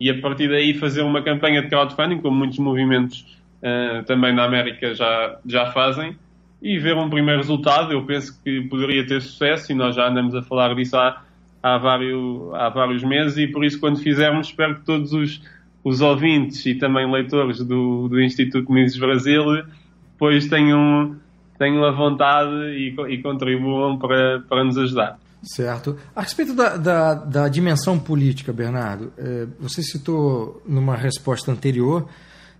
e 0.00 0.10
a 0.10 0.20
partir 0.20 0.48
daí 0.48 0.74
fazer 0.74 1.02
uma 1.02 1.22
campanha 1.22 1.62
de 1.62 1.68
crowdfunding, 1.68 2.18
como 2.18 2.36
muitos 2.36 2.58
movimentos 2.58 3.26
uh, 3.62 4.04
também 4.04 4.32
na 4.32 4.44
América 4.44 4.94
já, 4.94 5.38
já 5.44 5.72
fazem, 5.72 6.16
e 6.62 6.78
ver 6.78 6.96
um 6.96 7.10
primeiro 7.10 7.40
resultado. 7.40 7.92
Eu 7.92 8.04
penso 8.04 8.40
que 8.42 8.62
poderia 8.62 9.06
ter 9.06 9.20
sucesso 9.20 9.72
e 9.72 9.74
nós 9.74 9.96
já 9.96 10.08
andamos 10.08 10.34
a 10.34 10.42
falar 10.42 10.74
disso 10.74 10.96
há, 10.96 11.22
há, 11.62 11.78
vários, 11.78 12.54
há 12.54 12.68
vários 12.68 13.02
meses 13.02 13.38
e 13.38 13.46
por 13.48 13.64
isso, 13.64 13.80
quando 13.80 13.98
fizermos, 13.98 14.48
espero 14.48 14.76
que 14.76 14.84
todos 14.84 15.12
os, 15.12 15.42
os 15.82 16.00
ouvintes 16.00 16.64
e 16.66 16.74
também 16.76 17.10
leitores 17.10 17.58
do, 17.58 18.08
do 18.08 18.20
Instituto 18.20 18.70
Mises 18.70 18.98
Brasil 18.98 19.64
depois 20.12 20.48
tenham, 20.48 21.16
tenham 21.58 21.84
a 21.84 21.90
vontade 21.90 22.50
e, 22.50 22.94
e 23.08 23.22
contribuam 23.22 23.98
para, 23.98 24.40
para 24.48 24.64
nos 24.64 24.78
ajudar. 24.78 25.18
Certo. 25.42 25.96
A 26.14 26.22
respeito 26.22 26.54
da, 26.54 26.76
da, 26.76 27.14
da 27.14 27.48
dimensão 27.48 27.98
política, 27.98 28.52
Bernardo, 28.52 29.12
é, 29.16 29.46
você 29.58 29.82
citou 29.82 30.62
numa 30.66 30.96
resposta 30.96 31.52
anterior 31.52 32.08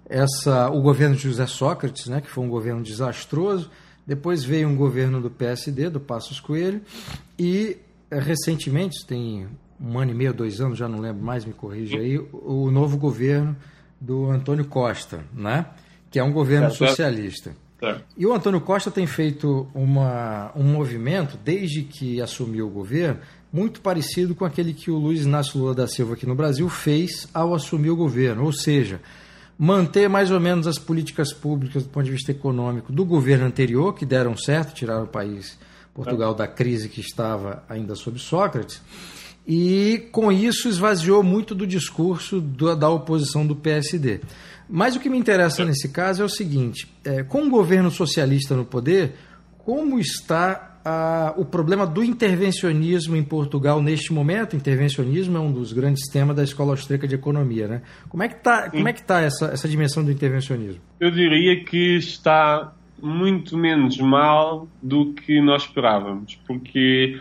essa, 0.09 0.71
o 0.71 0.81
governo 0.81 1.17
de 1.17 1.23
José 1.23 1.47
Sócrates, 1.47 2.07
né, 2.07 2.21
que 2.21 2.29
foi 2.29 2.45
um 2.45 2.49
governo 2.49 2.83
desastroso. 2.83 3.71
Depois 4.07 4.43
veio 4.45 4.69
um 4.69 4.77
governo 4.77 5.21
do 5.21 5.29
PSD, 5.29 5.91
do 5.91 6.01
Passos 6.01 6.41
Coelho, 6.41 6.81
e 7.39 7.77
é, 8.11 8.19
recentemente, 8.19 9.05
tem 9.07 9.47
um 9.81 9.99
ano 9.99 10.13
e 10.13 10.15
meio, 10.15 10.33
dois 10.33 10.61
anos, 10.61 10.79
já 10.79 10.89
não 10.89 10.99
lembro 10.99 11.23
mais, 11.23 11.45
me 11.45 11.53
corrija 11.53 11.99
aí, 11.99 12.19
o 12.33 12.71
novo 12.71 12.97
governo 12.97 13.55
do 14.01 14.31
Antônio 14.31 14.65
Costa, 14.65 15.25
né? 15.33 15.67
que 16.11 16.19
é 16.19 16.25
um 16.25 16.33
governo 16.33 16.69
é, 16.69 16.71
socialista. 16.71 17.53
E 18.17 18.27
o 18.27 18.33
Antônio 18.33 18.61
Costa 18.61 18.91
tem 18.91 19.07
feito 19.07 19.69
uma, 19.75 20.51
um 20.57 20.65
movimento, 20.65 21.39
desde 21.45 21.83
que 21.83 22.21
assumiu 22.21 22.67
o 22.67 22.71
governo, 22.71 23.21
muito 23.53 23.81
parecido 23.81 24.35
com 24.35 24.45
aquele 24.45 24.75
que 24.75 24.91
o 24.91 24.97
Luiz 24.97 25.25
Inácio 25.25 25.59
Lula 25.61 25.75
da 25.75 25.87
Silva 25.87 26.15
aqui 26.15 26.27
no 26.27 26.35
Brasil 26.35 26.69
fez 26.69 27.29
ao 27.33 27.55
assumir 27.55 27.91
o 27.91 27.97
governo. 27.97 28.45
Ou 28.45 28.53
seja, 28.53 29.01
manter 29.59 30.09
mais 30.09 30.31
ou 30.31 30.41
menos 30.41 30.67
as 30.67 30.79
políticas 30.79 31.33
públicas 31.33 31.83
do 31.83 31.89
ponto 31.89 32.05
de 32.05 32.13
vista 32.13 32.33
econômico 32.33 32.93
do 32.93 33.05
governo 33.05 33.47
anterior, 33.47 33.95
que 33.95 34.05
deram 34.05 34.37
certo, 34.37 34.75
tiraram 34.75 35.05
o 35.05 35.09
país, 35.09 35.59
Portugal, 35.95 36.35
da 36.35 36.47
crise 36.47 36.89
que 36.89 37.01
estava 37.01 37.65
ainda 37.69 37.95
sob 37.95 38.19
Sócrates, 38.19 38.81
e 39.47 40.09
com 40.13 40.31
isso 40.31 40.69
esvaziou 40.69 41.23
muito 41.23 41.55
do 41.55 41.67
discurso 41.67 42.41
da 42.41 42.89
oposição 42.91 43.47
do 43.47 43.57
PSD. 43.57 44.21
Mas 44.69 44.97
o 44.97 45.01
que 45.01 45.09
me 45.09 45.19
interessa 45.19 45.65
nesse 45.65 45.89
caso 45.89 46.23
é 46.23 46.25
o 46.25 46.29
seguinte: 46.29 46.87
é, 47.05 47.23
com 47.23 47.47
o 47.47 47.51
governo 47.51 47.91
socialista 47.91 48.55
no 48.55 48.65
poder, 48.65 49.15
como 49.59 49.99
está 49.99 50.81
a, 50.85 51.35
o 51.37 51.45
problema 51.45 51.87
do 51.87 52.03
intervencionismo 52.03 53.17
em 53.17 53.23
Portugal 53.23 53.83
neste 53.83 54.13
momento? 54.13 54.57
Intervencionismo 54.57 55.37
é 55.37 55.41
um 55.41 55.53
dos 55.53 55.73
grandes 55.73 56.09
temas 56.11 56.37
da 56.37 56.43
Escola 56.43 56.73
Austríaca 56.73 57.07
de 57.07 57.15
Economia, 57.15 57.69
né? 57.69 57.83
Como 58.09 58.23
é 58.23 58.29
que 58.29 58.37
está 58.37 58.71
é 58.73 58.93
que 58.93 59.03
tá 59.03 59.21
essa, 59.21 59.47
essa 59.47 59.69
dimensão 59.69 60.05
do 60.05 60.11
intervencionismo? 60.11 60.81
Eu 61.01 61.11
diria 61.11 61.65
que 61.65 61.97
está 61.97 62.73
muito 63.01 63.57
menos 63.57 63.99
mal 63.99 64.69
do 64.83 65.13
que 65.13 65.41
nós 65.41 65.63
esperávamos, 65.63 66.39
porque 66.47 67.21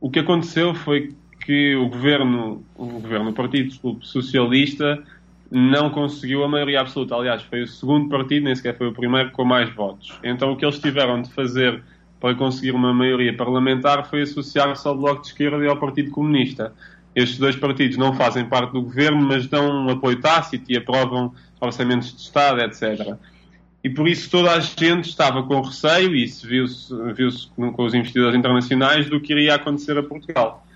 o 0.00 0.10
que 0.10 0.18
aconteceu 0.18 0.74
foi 0.74 1.14
que 1.44 1.74
o 1.76 1.88
governo, 1.88 2.64
o 2.74 2.86
governo, 2.86 3.30
o 3.30 3.32
Partido 3.32 3.72
Socialista, 4.02 5.02
não 5.50 5.90
conseguiu 5.90 6.44
a 6.44 6.48
maioria 6.48 6.80
absoluta. 6.80 7.14
Aliás, 7.14 7.42
foi 7.42 7.62
o 7.62 7.68
segundo 7.68 8.08
partido, 8.08 8.44
nem 8.44 8.54
sequer 8.54 8.76
foi 8.76 8.88
o 8.88 8.92
primeiro, 8.92 9.30
com 9.30 9.44
mais 9.44 9.72
votos. 9.72 10.18
Então, 10.22 10.52
o 10.52 10.56
que 10.56 10.64
eles 10.64 10.78
tiveram 10.78 11.22
de 11.22 11.30
fazer 11.32 11.82
para 12.20 12.34
conseguir 12.34 12.72
uma 12.72 12.92
maioria 12.92 13.36
parlamentar 13.36 14.08
foi 14.08 14.22
associar-se 14.22 14.86
ao 14.86 14.96
Bloco 14.96 15.22
de 15.22 15.28
Esquerda 15.28 15.64
e 15.64 15.68
ao 15.68 15.76
Partido 15.76 16.10
Comunista. 16.10 16.72
Estes 17.14 17.38
dois 17.38 17.56
partidos 17.56 17.96
não 17.96 18.14
fazem 18.14 18.44
parte 18.44 18.72
do 18.72 18.82
governo, 18.82 19.22
mas 19.22 19.46
dão 19.46 19.86
um 19.86 19.90
apoio 19.90 20.20
tácito 20.20 20.70
e 20.70 20.76
aprovam 20.76 21.32
orçamentos 21.60 22.14
de 22.14 22.20
Estado, 22.20 22.60
etc. 22.60 23.16
E 23.82 23.88
por 23.88 24.08
isso 24.08 24.28
toda 24.30 24.52
a 24.52 24.60
gente 24.60 25.08
estava 25.08 25.42
com 25.42 25.60
receio, 25.60 26.14
e 26.14 26.24
isso 26.24 26.46
viu-se 26.46 26.92
viu 27.14 27.30
com 27.54 27.84
os 27.84 27.94
investidores 27.94 28.36
internacionais, 28.36 29.08
do 29.08 29.20
que 29.20 29.32
iria 29.32 29.54
acontecer 29.54 29.96
a 29.96 30.02
Portugal. 30.02 30.66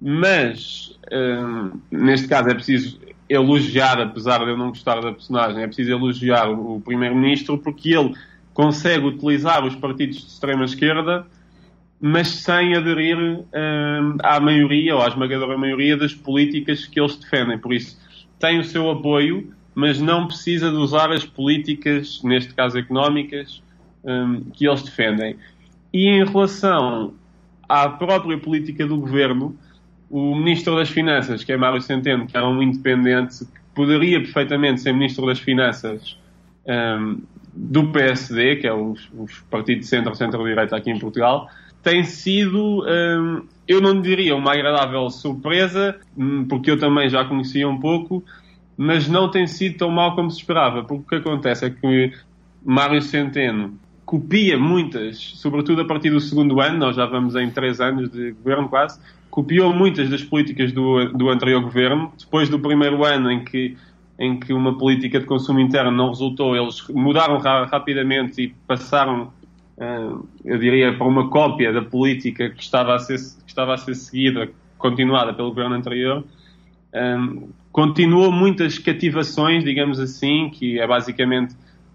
Mas, 0.00 0.98
hum, 1.12 1.72
neste 1.90 2.26
caso, 2.26 2.48
é 2.48 2.54
preciso 2.54 2.98
elogiar, 3.30 4.00
apesar 4.00 4.44
de 4.44 4.50
eu 4.50 4.56
não 4.56 4.70
gostar 4.70 5.00
da 5.00 5.12
personagem, 5.12 5.62
é 5.62 5.66
preciso 5.66 5.92
elogiar 5.92 6.50
o 6.50 6.80
Primeiro-Ministro 6.80 7.56
porque 7.56 7.94
ele 7.94 8.12
consegue 8.52 9.06
utilizar 9.06 9.64
os 9.64 9.76
partidos 9.76 10.18
de 10.18 10.26
extrema-esquerda, 10.26 11.24
mas 12.00 12.28
sem 12.28 12.74
aderir 12.74 13.16
hum, 13.16 14.16
à 14.24 14.40
maioria 14.40 14.96
ou 14.96 15.02
à 15.02 15.06
esmagadora 15.06 15.56
maioria 15.56 15.96
das 15.96 16.12
políticas 16.12 16.86
que 16.86 17.00
eles 17.00 17.14
defendem. 17.14 17.56
Por 17.56 17.72
isso, 17.72 17.96
tem 18.40 18.58
o 18.58 18.64
seu 18.64 18.90
apoio, 18.90 19.54
mas 19.76 20.00
não 20.00 20.26
precisa 20.26 20.68
de 20.68 20.76
usar 20.76 21.12
as 21.12 21.24
políticas, 21.24 22.20
neste 22.24 22.52
caso 22.52 22.78
económicas, 22.78 23.62
hum, 24.04 24.42
que 24.52 24.66
eles 24.66 24.82
defendem. 24.82 25.36
E 25.92 26.08
em 26.08 26.24
relação 26.24 27.14
à 27.68 27.88
própria 27.88 28.36
política 28.38 28.84
do 28.84 28.96
governo, 28.96 29.56
o 30.10 30.34
Ministro 30.34 30.74
das 30.74 30.90
Finanças, 30.90 31.44
que 31.44 31.52
é 31.52 31.56
Mário 31.56 31.80
Centeno, 31.80 32.26
que 32.26 32.36
era 32.36 32.46
um 32.46 32.60
independente, 32.60 33.44
que 33.44 33.60
poderia 33.74 34.20
perfeitamente 34.20 34.80
ser 34.80 34.92
Ministro 34.92 35.24
das 35.24 35.38
Finanças 35.38 36.18
um, 36.66 37.22
do 37.54 37.92
PSD, 37.92 38.56
que 38.56 38.66
é 38.66 38.72
o, 38.72 38.96
o 39.14 39.26
partido 39.48 39.80
de 39.80 39.86
centro-centro-direita 39.86 40.76
aqui 40.76 40.90
em 40.90 40.98
Portugal, 40.98 41.48
tem 41.82 42.02
sido, 42.04 42.84
um, 42.84 43.46
eu 43.66 43.80
não 43.80 44.02
diria 44.02 44.34
uma 44.34 44.52
agradável 44.52 45.08
surpresa, 45.10 45.98
hum, 46.16 46.44
porque 46.48 46.72
eu 46.72 46.78
também 46.78 47.08
já 47.08 47.24
conhecia 47.24 47.68
um 47.68 47.78
pouco, 47.78 48.22
mas 48.76 49.08
não 49.08 49.30
tem 49.30 49.46
sido 49.46 49.78
tão 49.78 49.90
mal 49.90 50.14
como 50.16 50.30
se 50.30 50.38
esperava, 50.38 50.82
porque 50.82 51.02
o 51.02 51.08
que 51.08 51.28
acontece 51.28 51.66
é 51.66 51.70
que 51.70 52.12
Mário 52.64 53.00
Centeno 53.00 53.78
copia 54.04 54.58
muitas, 54.58 55.18
sobretudo 55.18 55.82
a 55.82 55.84
partir 55.84 56.10
do 56.10 56.18
segundo 56.18 56.60
ano, 56.60 56.78
nós 56.78 56.96
já 56.96 57.06
vamos 57.06 57.36
em 57.36 57.48
três 57.48 57.80
anos 57.80 58.10
de 58.10 58.32
governo 58.32 58.68
quase, 58.68 58.98
copiou 59.30 59.72
muitas 59.72 60.10
das 60.10 60.22
políticas 60.22 60.72
do, 60.72 61.12
do 61.12 61.30
anterior 61.30 61.62
governo. 61.62 62.12
Depois 62.18 62.48
do 62.48 62.58
primeiro 62.58 63.04
ano 63.04 63.30
em 63.30 63.44
que, 63.44 63.76
em 64.18 64.38
que 64.38 64.52
uma 64.52 64.76
política 64.76 65.20
de 65.20 65.26
consumo 65.26 65.60
interno 65.60 65.90
não 65.90 66.08
resultou, 66.08 66.56
eles 66.56 66.86
mudaram 66.88 67.38
ra 67.38 67.64
rapidamente 67.66 68.42
e 68.42 68.48
passaram, 68.66 69.32
uh, 69.78 70.28
eu 70.44 70.58
diria, 70.58 70.92
para 70.92 71.06
uma 71.06 71.28
cópia 71.30 71.72
da 71.72 71.82
política 71.82 72.50
que 72.50 72.62
estava 72.62 72.94
a 72.94 72.98
ser, 72.98 73.16
que 73.16 73.48
estava 73.48 73.74
a 73.74 73.76
ser 73.76 73.94
seguida, 73.94 74.50
continuada 74.76 75.32
pelo 75.32 75.50
governo 75.50 75.76
anterior. 75.76 76.24
Um, 76.92 77.50
continuou 77.70 78.32
muitas 78.32 78.78
cativações, 78.78 79.62
digamos 79.62 80.00
assim, 80.00 80.50
que 80.50 80.80
é 80.80 80.86
basicamente 80.86 81.54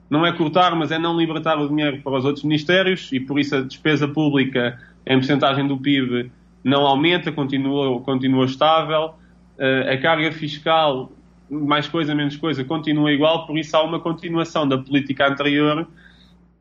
não 0.10 0.26
é 0.26 0.32
cortar, 0.32 0.76
mas 0.76 0.92
é 0.92 1.00
não 1.00 1.18
libertar 1.18 1.58
o 1.60 1.68
dinheiro 1.68 2.00
para 2.02 2.18
os 2.18 2.26
outros 2.26 2.46
ministérios 2.46 3.12
e 3.12 3.20
por 3.20 3.40
isso 3.40 3.56
a 3.56 3.62
despesa 3.62 4.08
pública 4.08 4.80
em 5.06 5.18
porcentagem 5.18 5.68
do 5.68 5.78
PIB 5.78 6.32
não 6.66 6.84
aumenta, 6.84 7.32
continua, 7.32 8.02
continua 8.02 8.46
estável. 8.46 9.14
Uh, 9.58 9.94
a 9.94 9.98
carga 10.00 10.32
fiscal, 10.32 11.12
mais 11.48 11.88
coisa, 11.88 12.16
menos 12.16 12.36
coisa, 12.36 12.64
continua 12.66 13.12
igual, 13.12 13.46
por 13.46 13.56
isso 13.56 13.78
há 13.78 13.84
uma 13.84 14.00
continuação 14.00 14.68
da 14.68 14.76
política 14.76 15.30
anterior, 15.30 15.88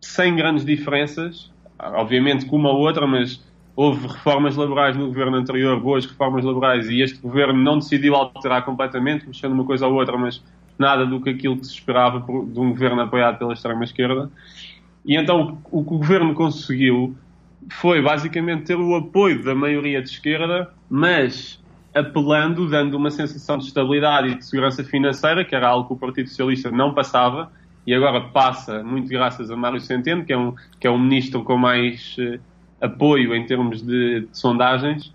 sem 0.03 0.37
grandes 0.37 0.62
diferenças, 0.62 1.51
obviamente 1.79 2.45
com 2.45 2.57
uma 2.57 2.71
ou 2.71 2.81
outra, 2.81 3.07
mas 3.07 3.43
houve 3.75 4.07
reformas 4.07 4.57
laborais 4.57 4.95
no 4.95 5.07
governo 5.07 5.38
anterior, 5.38 5.81
boas 5.81 6.05
reformas 6.05 6.45
laborais, 6.45 6.88
e 6.90 7.01
este 7.01 7.19
governo 7.19 7.59
não 7.59 7.79
decidiu 7.79 8.14
alterar 8.14 8.62
completamente, 8.62 9.27
mexendo 9.27 9.53
uma 9.53 9.64
coisa 9.64 9.87
ou 9.87 9.95
outra, 9.95 10.19
mas 10.19 10.45
nada 10.79 11.07
do 11.07 11.19
que 11.19 11.31
aquilo 11.31 11.57
que 11.57 11.64
se 11.64 11.73
esperava 11.73 12.21
de 12.21 12.61
um 12.61 12.71
governo 12.71 13.01
apoiado 13.01 13.38
pela 13.38 13.55
extrema-esquerda. 13.55 14.31
E 15.05 15.17
então 15.17 15.59
o 15.71 15.83
que 15.83 15.95
o 15.95 15.99
governo 15.99 16.35
conseguiu 16.35 17.17
foi 17.70 18.03
basicamente 18.03 18.64
ter 18.64 18.77
o 18.77 18.94
apoio 18.94 19.42
da 19.42 19.55
maioria 19.55 20.03
de 20.03 20.11
esquerda, 20.11 20.70
mas 20.88 21.62
apelando, 21.94 22.68
dando 22.68 22.96
uma 22.96 23.11
sensação 23.11 23.57
de 23.57 23.66
estabilidade 23.66 24.29
e 24.29 24.35
de 24.35 24.44
segurança 24.44 24.83
financeira, 24.83 25.44
que 25.44 25.55
era 25.55 25.68
algo 25.68 25.87
que 25.88 25.94
o 25.94 25.96
Partido 25.96 26.29
Socialista 26.29 26.70
não 26.70 26.92
passava, 26.92 27.50
e 27.87 27.94
agora 27.94 28.20
passa, 28.20 28.83
muito 28.83 29.09
graças 29.09 29.50
a 29.50 29.57
Mário 29.57 29.81
Centeno, 29.81 30.24
que 30.24 30.33
é 30.33 30.38
um, 30.38 30.55
que 30.81 30.87
é 30.87 30.90
um 30.90 30.98
ministro 30.98 31.44
com 31.44 31.57
mais 31.57 32.16
uh, 32.18 32.40
apoio 32.81 33.35
em 33.35 33.46
termos 33.46 33.83
de, 33.83 34.20
de, 34.20 34.29
sondagens, 34.33 35.12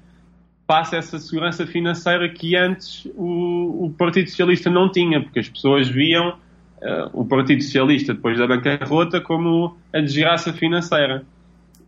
passa 0.66 0.98
essa 0.98 1.18
segurança 1.18 1.66
financeira 1.66 2.30
que 2.30 2.56
antes 2.56 3.06
o, 3.16 3.86
o 3.86 3.96
Partido 3.98 4.30
Socialista 4.30 4.70
não 4.70 4.90
tinha, 4.90 5.22
porque 5.22 5.40
as 5.40 5.50
pessoas 5.50 5.90
viam 5.90 6.30
uh, 6.30 7.10
o 7.12 7.26
Partido 7.26 7.62
Socialista, 7.62 8.14
depois 8.14 8.38
da 8.38 8.48
bancarrota, 8.48 9.20
como 9.20 9.76
a 9.92 10.00
desgraça 10.00 10.54
financeira 10.54 11.26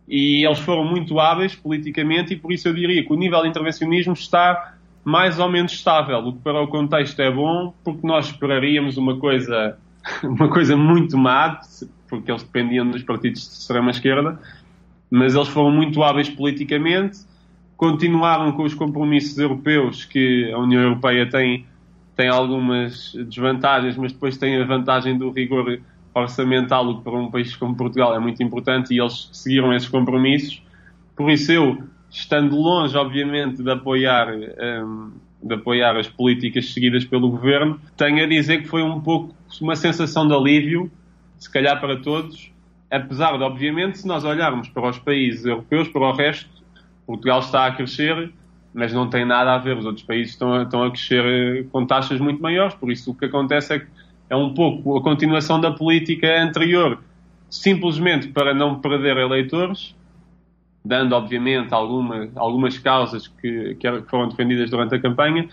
e 0.08 0.44
eles 0.44 0.58
foram 0.58 0.84
muito 0.84 1.18
hábeis 1.18 1.54
politicamente 1.54 2.34
e 2.34 2.36
por 2.36 2.52
isso 2.52 2.68
eu 2.68 2.74
diria 2.74 3.04
que 3.04 3.12
o 3.12 3.16
nível 3.16 3.42
de 3.42 3.48
intervencionismo 3.48 4.12
está 4.12 4.74
mais 5.04 5.38
ou 5.38 5.48
menos 5.48 5.72
estável, 5.72 6.18
o 6.18 6.32
que 6.32 6.38
para 6.40 6.60
o 6.60 6.68
contexto 6.68 7.20
é 7.20 7.30
bom, 7.30 7.74
porque 7.82 8.06
nós 8.06 8.26
esperaríamos 8.26 8.96
uma 8.96 9.18
coisa, 9.18 9.76
uma 10.22 10.48
coisa 10.48 10.76
muito 10.76 11.18
má, 11.18 11.60
porque 12.08 12.30
eles 12.30 12.42
dependiam 12.42 12.88
dos 12.88 13.02
partidos 13.02 13.42
de 13.42 13.54
extrema-esquerda, 13.54 14.38
mas 15.10 15.34
eles 15.34 15.48
foram 15.48 15.70
muito 15.70 16.02
hábeis 16.02 16.28
politicamente, 16.28 17.18
continuaram 17.76 18.52
com 18.52 18.62
os 18.62 18.74
compromissos 18.74 19.36
europeus 19.38 20.04
que 20.04 20.50
a 20.52 20.58
União 20.58 20.82
Europeia 20.82 21.28
tem, 21.28 21.66
tem 22.14 22.28
algumas 22.28 23.12
desvantagens, 23.12 23.96
mas 23.96 24.12
depois 24.12 24.36
tem 24.36 24.60
a 24.60 24.64
vantagem 24.64 25.18
do 25.18 25.30
rigor 25.30 25.80
orçamental, 26.14 26.88
o 26.88 26.98
que 26.98 27.04
para 27.04 27.18
um 27.18 27.30
país 27.30 27.56
como 27.56 27.76
Portugal 27.76 28.14
é 28.14 28.18
muito 28.18 28.42
importante, 28.42 28.94
e 28.94 29.00
eles 29.00 29.28
seguiram 29.32 29.72
esses 29.72 29.88
compromissos. 29.88 30.62
Por 31.16 31.30
isso, 31.30 31.52
eu, 31.52 31.82
estando 32.10 32.56
longe, 32.56 32.96
obviamente, 32.96 33.62
de 33.62 33.70
apoiar, 33.70 34.28
um, 34.32 35.12
de 35.42 35.54
apoiar 35.54 35.96
as 35.96 36.08
políticas 36.08 36.72
seguidas 36.72 37.04
pelo 37.04 37.30
governo, 37.30 37.80
tenho 37.96 38.22
a 38.22 38.26
dizer 38.26 38.62
que 38.62 38.68
foi 38.68 38.82
um 38.82 39.00
pouco 39.00 39.34
uma 39.60 39.76
sensação 39.76 40.26
de 40.26 40.34
alívio, 40.34 40.90
se 41.38 41.50
calhar 41.50 41.80
para 41.80 41.96
todos, 41.96 42.52
apesar 42.90 43.36
de, 43.36 43.42
obviamente, 43.42 43.98
se 43.98 44.06
nós 44.06 44.24
olharmos 44.24 44.68
para 44.68 44.88
os 44.88 44.98
países 44.98 45.44
europeus, 45.46 45.88
para 45.88 46.02
o 46.02 46.12
resto, 46.12 46.50
Portugal 47.06 47.40
está 47.40 47.66
a 47.66 47.72
crescer, 47.72 48.32
mas 48.72 48.92
não 48.92 49.08
tem 49.08 49.24
nada 49.24 49.54
a 49.54 49.58
ver. 49.58 49.76
Os 49.76 49.84
outros 49.84 50.04
países 50.04 50.32
estão, 50.32 50.62
estão 50.62 50.84
a 50.84 50.90
crescer 50.90 51.24
eh, 51.24 51.64
com 51.70 51.84
taxas 51.86 52.20
muito 52.20 52.40
maiores, 52.40 52.74
por 52.74 52.90
isso 52.90 53.10
o 53.10 53.14
que 53.14 53.24
acontece 53.24 53.74
é 53.74 53.78
que 53.80 53.86
é 54.32 54.36
um 54.36 54.54
pouco 54.54 54.96
a 54.96 55.02
continuação 55.02 55.60
da 55.60 55.70
política 55.70 56.42
anterior, 56.42 56.98
simplesmente 57.50 58.28
para 58.28 58.54
não 58.54 58.80
perder 58.80 59.18
eleitores, 59.18 59.94
dando, 60.82 61.14
obviamente, 61.14 61.74
alguma, 61.74 62.30
algumas 62.36 62.78
causas 62.78 63.28
que, 63.28 63.74
que 63.74 64.02
foram 64.08 64.30
defendidas 64.30 64.70
durante 64.70 64.94
a 64.94 64.98
campanha, 64.98 65.46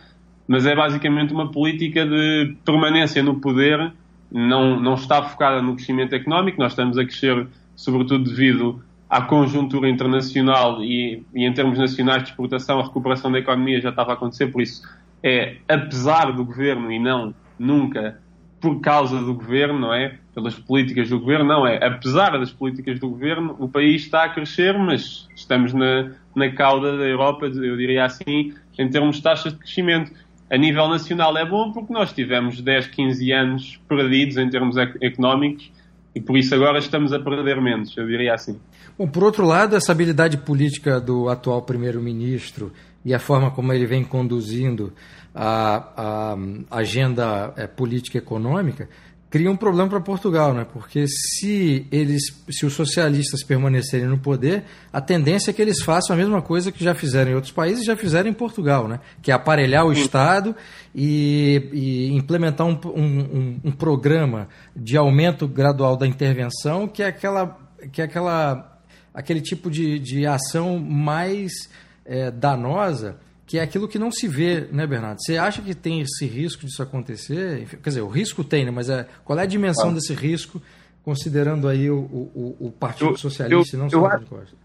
mas 0.48 0.66
é 0.66 0.74
basicamente 0.74 1.34
uma 1.34 1.52
política 1.52 2.06
de 2.06 2.56
permanência 2.64 3.22
no 3.22 3.42
poder, 3.42 3.92
não, 4.32 4.80
não 4.80 4.94
está 4.94 5.24
focada 5.24 5.62
no 5.62 5.76
crescimento 5.76 6.16
económico, 6.16 6.58
nós 6.58 6.72
estamos 6.72 6.98
a 6.98 7.04
crescer, 7.04 7.48
sobretudo 7.76 8.24
devido 8.24 8.82
à 9.10 9.24
conjuntura 9.24 9.90
internacional 9.90 10.82
e, 10.82 11.22
e 11.36 11.46
em 11.46 11.52
termos 11.52 11.78
nacionais 11.78 12.24
de 12.24 12.30
exportação, 12.30 12.80
a 12.80 12.84
recuperação 12.84 13.30
da 13.30 13.40
economia 13.40 13.82
já 13.82 13.90
estava 13.90 14.12
a 14.12 14.14
acontecer, 14.14 14.48
por 14.48 14.62
isso 14.62 14.82
é 15.22 15.58
apesar 15.68 16.32
do 16.32 16.46
governo 16.46 16.90
e 16.90 16.98
não 16.98 17.36
nunca 17.60 18.18
por 18.60 18.80
causa 18.82 19.20
do 19.22 19.34
governo, 19.34 19.80
não 19.80 19.94
é? 19.94 20.18
Pelas 20.34 20.56
políticas 20.56 21.10
do 21.10 21.20
governo, 21.20 21.46
não 21.46 21.68
é? 21.68 21.84
Apesar 21.86 22.32
das 22.38 22.52
políticas 22.52 23.00
do 23.00 23.10
governo, 23.10 23.56
o 23.60 23.70
país 23.70 24.04
está 24.04 24.26
a 24.26 24.30
crescer, 24.30 24.78
mas 24.78 25.28
estamos 25.36 25.74
na, 25.74 26.12
na 26.36 26.52
cauda 26.52 26.98
da 26.98 27.06
Europa, 27.06 27.46
eu 27.46 27.78
diria 27.78 28.06
assim, 28.06 28.54
em 28.78 28.90
termos 28.90 29.18
de 29.18 29.24
taxas 29.24 29.54
de 29.54 29.60
crescimento. 29.60 30.12
A 30.52 30.58
nível 30.58 30.88
nacional 30.88 31.38
é 31.38 31.46
bom 31.46 31.72
porque 31.72 31.94
nós 31.94 32.12
tivemos 32.12 32.60
10, 32.60 32.88
15 32.88 33.32
anos 33.32 33.80
perdidos 33.88 34.38
em 34.38 34.50
termos 34.50 34.76
económicos 34.78 35.72
e 36.14 36.20
por 36.20 36.38
isso 36.38 36.56
agora 36.56 36.80
estamos 36.80 37.14
a 37.14 37.20
perder 37.20 37.62
menos, 37.62 37.96
eu 37.96 38.08
diria 38.08 38.34
assim. 38.34 38.60
Bom, 38.98 39.08
por 39.08 39.24
outro 39.24 39.46
lado, 39.46 39.76
essa 39.76 39.92
habilidade 39.92 40.38
política 40.38 41.00
do 41.00 41.30
atual 41.30 41.62
primeiro-ministro 41.62 42.74
e 43.04 43.14
a 43.14 43.20
forma 43.20 43.52
como 43.52 43.72
ele 43.74 43.86
vem 43.86 44.04
conduzindo 44.04 44.94
a, 45.34 46.36
a 46.70 46.78
agenda 46.78 47.54
é, 47.56 47.68
política 47.68 48.18
e 48.18 48.22
econômica 48.22 48.90
cria 49.30 49.52
um 49.52 49.56
problema 49.56 49.90
para 49.90 50.02
Portugal, 50.02 50.54
né? 50.54 50.66
Porque 50.72 51.06
se 51.08 51.86
eles, 51.92 52.24
se 52.50 52.66
os 52.66 52.74
socialistas 52.74 53.44
permanecerem 53.44 54.08
no 54.08 54.18
poder, 54.18 54.64
a 54.92 55.00
tendência 55.00 55.52
é 55.52 55.54
que 55.54 55.62
eles 55.62 55.84
façam 55.84 56.16
a 56.16 56.18
mesma 56.18 56.42
coisa 56.42 56.72
que 56.72 56.84
já 56.84 56.96
fizeram 56.96 57.32
em 57.32 57.36
outros 57.36 57.54
países, 57.54 57.86
já 57.86 57.96
fizeram 57.96 58.30
em 58.30 58.34
Portugal, 58.34 58.88
né? 58.88 59.00
Que 59.22 59.32
é 59.32 59.34
aparelhar 59.34 59.86
o 59.86 59.94
Estado 59.94 60.56
e, 60.96 61.70
e 61.72 62.14
implementar 62.14 62.66
um, 62.66 62.80
um, 62.86 63.60
um, 63.66 63.72
programa 63.72 64.48
de 64.76 64.98
aumento 64.98 65.48
gradual 65.48 65.96
da 65.96 66.08
intervenção, 66.08 66.88
que 66.88 67.04
é 67.04 67.08
aquela, 67.08 67.58
que 67.92 68.02
é 68.02 68.06
aquela, 68.06 68.82
aquele 69.14 69.42
tipo 69.42 69.70
de, 69.70 70.00
de 70.00 70.26
ação 70.26 70.80
mais 70.80 71.70
é, 72.10 72.32
danosa 72.32 73.18
que 73.50 73.58
é 73.58 73.64
aquilo 73.64 73.88
que 73.88 73.98
não 73.98 74.12
se 74.12 74.28
vê, 74.28 74.68
né, 74.72 74.86
Bernardo? 74.86 75.18
Você 75.20 75.36
acha 75.36 75.60
que 75.60 75.74
tem 75.74 76.02
esse 76.02 76.24
risco 76.24 76.68
disso 76.68 76.84
acontecer? 76.84 77.66
Quer 77.82 77.90
dizer, 77.90 78.02
o 78.02 78.08
risco 78.08 78.44
tem, 78.44 78.64
né? 78.64 78.70
Mas 78.70 78.92
é, 78.92 79.08
qual 79.26 79.40
é 79.40 79.42
a 79.42 79.48
dimensão 79.48 79.90
ah. 79.90 79.94
desse 79.94 80.14
risco, 80.14 80.62
considerando 81.04 81.68
aí 81.68 81.90
o, 81.90 81.98
o, 81.98 82.58
o 82.60 82.72
Partido 82.72 83.10
eu, 83.10 83.18
Socialista 83.18 83.76
eu, 83.76 83.80
e 83.80 83.82
não 83.82 83.90
só 83.90 84.02
o 84.02 84.06
acho, 84.06 84.26
Costa? 84.28 84.56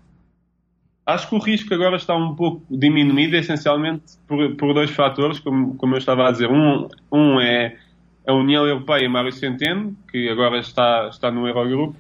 Acho 1.07 1.29
que 1.31 1.35
o 1.35 1.39
risco 1.39 1.73
agora 1.73 1.97
está 1.97 2.15
um 2.15 2.35
pouco 2.35 2.63
diminuído, 2.71 3.37
essencialmente 3.37 4.03
por, 4.29 4.55
por 4.57 4.75
dois 4.75 4.91
fatores, 4.91 5.39
como, 5.39 5.75
como 5.77 5.95
eu 5.95 5.99
estava 5.99 6.29
a 6.29 6.31
dizer. 6.31 6.51
Um, 6.51 6.87
um 7.11 7.41
é 7.41 7.79
a 8.27 8.35
União 8.35 8.67
Europeia, 8.67 9.09
Mário 9.09 9.33
Centeno, 9.33 9.97
que 10.13 10.29
agora 10.29 10.59
está, 10.59 11.09
está 11.11 11.31
no 11.31 11.49
Eurogrupo, 11.49 11.97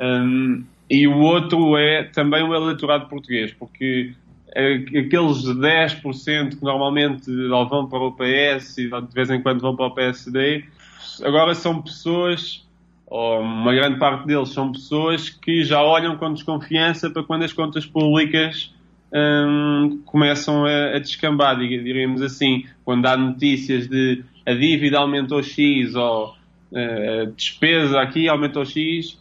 um, 0.00 0.64
e 0.90 1.06
o 1.06 1.18
outro 1.18 1.76
é 1.76 2.04
também 2.04 2.42
o 2.42 2.54
eleitorado 2.54 3.06
português, 3.06 3.52
porque 3.52 4.14
aqueles 4.56 5.44
10% 5.44 6.56
que 6.56 6.64
normalmente 6.64 7.30
vão 7.68 7.86
para 7.86 7.98
o 7.98 8.12
PS 8.12 8.78
e 8.78 8.88
de 8.88 9.14
vez 9.14 9.30
em 9.30 9.42
quando 9.42 9.60
vão 9.60 9.76
para 9.76 9.86
o 9.86 9.94
PSD, 9.94 10.64
agora 11.22 11.54
são 11.54 11.82
pessoas, 11.82 12.66
ou 13.06 13.40
uma 13.40 13.74
grande 13.74 13.98
parte 13.98 14.26
deles 14.26 14.48
são 14.48 14.72
pessoas 14.72 15.28
que 15.28 15.62
já 15.62 15.82
olham 15.82 16.16
com 16.16 16.32
desconfiança 16.32 17.10
para 17.10 17.22
quando 17.22 17.42
as 17.42 17.52
contas 17.52 17.84
públicas 17.84 18.74
hum, 19.12 20.00
começam 20.06 20.64
a, 20.64 20.96
a 20.96 20.98
descambar, 20.98 21.58
diríamos 21.58 22.22
assim, 22.22 22.64
quando 22.84 23.06
há 23.06 23.16
notícias 23.16 23.86
de 23.88 24.24
a 24.46 24.54
dívida 24.54 24.98
aumentou 24.98 25.42
X 25.42 25.94
ou 25.96 26.28
uh, 26.72 27.22
a 27.22 27.24
despesa 27.26 28.00
aqui 28.00 28.28
aumentou 28.28 28.64
X, 28.64 29.18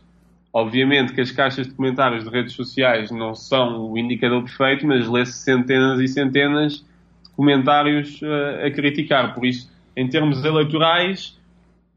Obviamente 0.55 1.11
que 1.11 1.19
as 1.19 1.31
caixas 1.31 1.67
de 1.67 1.73
comentários 1.73 2.23
de 2.23 2.29
redes 2.29 2.53
sociais 2.53 3.11
não 3.11 3.35
são 3.35 3.91
o 3.91 3.97
indicador 3.97 4.41
perfeito, 4.41 4.87
mas 4.87 5.05
lê-se 5.05 5.33
centenas 5.33 5.99
e 5.99 6.07
centenas 6.07 6.75
de 6.75 7.29
comentários 7.35 8.21
uh, 8.21 8.65
a 8.65 8.71
criticar. 8.71 9.33
Por 9.35 9.45
isso, 9.45 9.69
em 9.97 10.07
termos 10.07 10.45
eleitorais, 10.45 11.37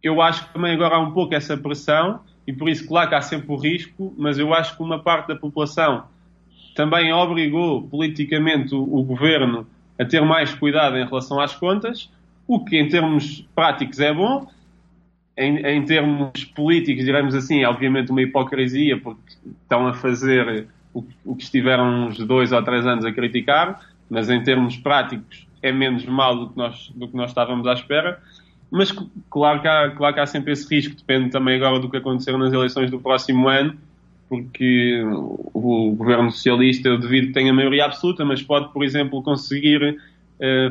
eu 0.03 0.21
acho 0.21 0.45
que 0.45 0.55
também 0.55 0.75
agora 0.75 0.97
há 0.97 0.99
um 0.99 1.13
pouco 1.13 1.37
essa 1.37 1.57
pressão, 1.57 2.19
e 2.49 2.53
por 2.53 2.69
isso, 2.69 2.85
claro 2.85 3.09
que 3.09 3.15
há 3.15 3.21
sempre 3.21 3.53
o 3.53 3.55
risco, 3.55 4.13
mas 4.19 4.41
eu 4.41 4.53
acho 4.53 4.77
que 4.77 4.83
uma 4.83 4.99
parte 4.99 5.29
da 5.29 5.37
população 5.37 6.07
também 6.75 7.13
obrigou 7.13 7.83
politicamente 7.83 8.75
o, 8.75 8.83
o 8.83 9.05
governo 9.05 9.69
a 9.97 10.05
ter 10.05 10.21
mais 10.23 10.53
cuidado 10.53 10.97
em 10.97 11.07
relação 11.07 11.39
às 11.39 11.55
contas, 11.55 12.11
o 12.45 12.65
que 12.65 12.77
em 12.77 12.89
termos 12.89 13.47
práticos 13.55 14.01
é 14.01 14.13
bom, 14.13 14.49
em, 15.39 15.59
em, 15.59 15.85
termos 15.85 16.45
políticos, 16.55 17.05
diremos 17.05 17.35
assim, 17.35 17.63
é 17.63 17.69
obviamente 17.69 18.11
uma 18.11 18.21
hipocrisia, 18.21 18.99
porque 18.99 19.21
estão 19.63 19.87
a 19.87 19.95
fazer 19.95 20.67
o, 20.93 21.05
o, 21.25 21.37
que 21.37 21.45
estiveram 21.45 22.09
uns 22.09 22.19
dois 22.19 22.51
ou 22.51 22.63
três 22.63 22.85
anos 22.85 23.05
a 23.05 23.13
criticar, 23.13 23.81
mas 24.11 24.29
em 24.29 24.43
termos 24.43 24.77
práticos 24.77 25.47
é 25.63 25.71
menos 25.71 26.05
mal 26.05 26.37
do 26.37 26.49
que 26.51 26.57
nós, 26.57 26.93
do 26.95 27.07
que 27.07 27.17
nós 27.17 27.31
estávamos 27.31 27.67
à 27.69 27.73
espera. 27.73 28.21
Mas 28.71 28.93
claro 29.31 29.63
que, 29.63 29.69
há, 29.69 29.91
claro 29.91 30.15
que 30.15 30.21
há 30.21 30.27
sempre 30.27 30.53
esse 30.53 30.69
risco, 30.69 30.97
depende 30.97 31.31
também 31.31 31.57
agora 31.57 31.79
do 31.79 31.89
que 31.89 31.97
acontecer 31.97 32.37
nas 32.37 32.53
eleições 32.53 32.91
do 32.91 32.99
próximo 32.99 33.49
ano, 33.49 33.75
porque 34.29 35.03
o 35.55 35.95
governo 35.97 36.31
socialista, 36.31 36.89
eu 36.89 36.99
devido 36.99 37.29
que 37.29 37.33
tenha 37.33 37.53
maioria 37.53 37.87
absoluta, 37.87 38.25
mas 38.25 38.43
pode, 38.43 38.73
por 38.73 38.85
exemplo, 38.85 39.23
conseguir 39.23 39.99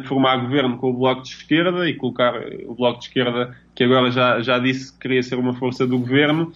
formar 0.06 0.38
governo 0.38 0.77
com 0.77 0.89
o 0.89 0.93
Bloco 0.93 1.23
de 1.23 1.30
Esquerda 1.30 1.89
e 1.89 1.93
colocar 1.93 2.34
o 2.65 2.73
Bloco 2.73 2.99
de 2.99 3.06
Esquerda, 3.06 3.56
que 3.75 3.84
agora 3.84 4.10
já, 4.10 4.41
já 4.41 4.58
disse 4.60 4.93
que 4.93 4.99
queria 4.99 5.21
ser 5.21 5.38
uma 5.38 5.53
força 5.53 5.86
do 5.86 5.99
governo, 5.99 6.53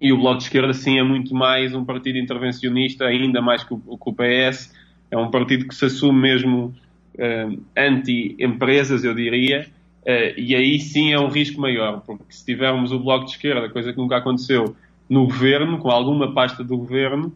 e 0.00 0.12
o 0.12 0.18
Bloco 0.18 0.38
de 0.38 0.44
Esquerda 0.44 0.72
sim 0.72 0.98
é 0.98 1.02
muito 1.02 1.34
mais 1.34 1.74
um 1.74 1.84
partido 1.84 2.18
intervencionista, 2.18 3.06
ainda 3.06 3.42
mais 3.42 3.64
que 3.64 3.74
o, 3.74 3.78
que 3.78 4.10
o 4.10 4.12
PS, 4.12 4.72
é 5.10 5.16
um 5.16 5.30
partido 5.30 5.66
que 5.66 5.74
se 5.74 5.86
assume 5.86 6.20
mesmo 6.20 6.74
uh, 7.16 7.62
anti-empresas, 7.76 9.02
eu 9.02 9.14
diria, 9.14 9.66
uh, 10.02 10.38
e 10.38 10.54
aí 10.54 10.78
sim 10.78 11.12
é 11.12 11.18
um 11.18 11.28
risco 11.28 11.60
maior, 11.60 12.00
porque 12.06 12.22
se 12.28 12.44
tivermos 12.44 12.92
o 12.92 13.00
Bloco 13.00 13.24
de 13.24 13.32
Esquerda, 13.32 13.68
coisa 13.68 13.92
que 13.92 13.98
nunca 13.98 14.16
aconteceu, 14.16 14.76
no 15.08 15.24
governo, 15.24 15.78
com 15.78 15.90
alguma 15.90 16.32
pasta 16.32 16.62
do 16.62 16.76
governo, 16.76 17.32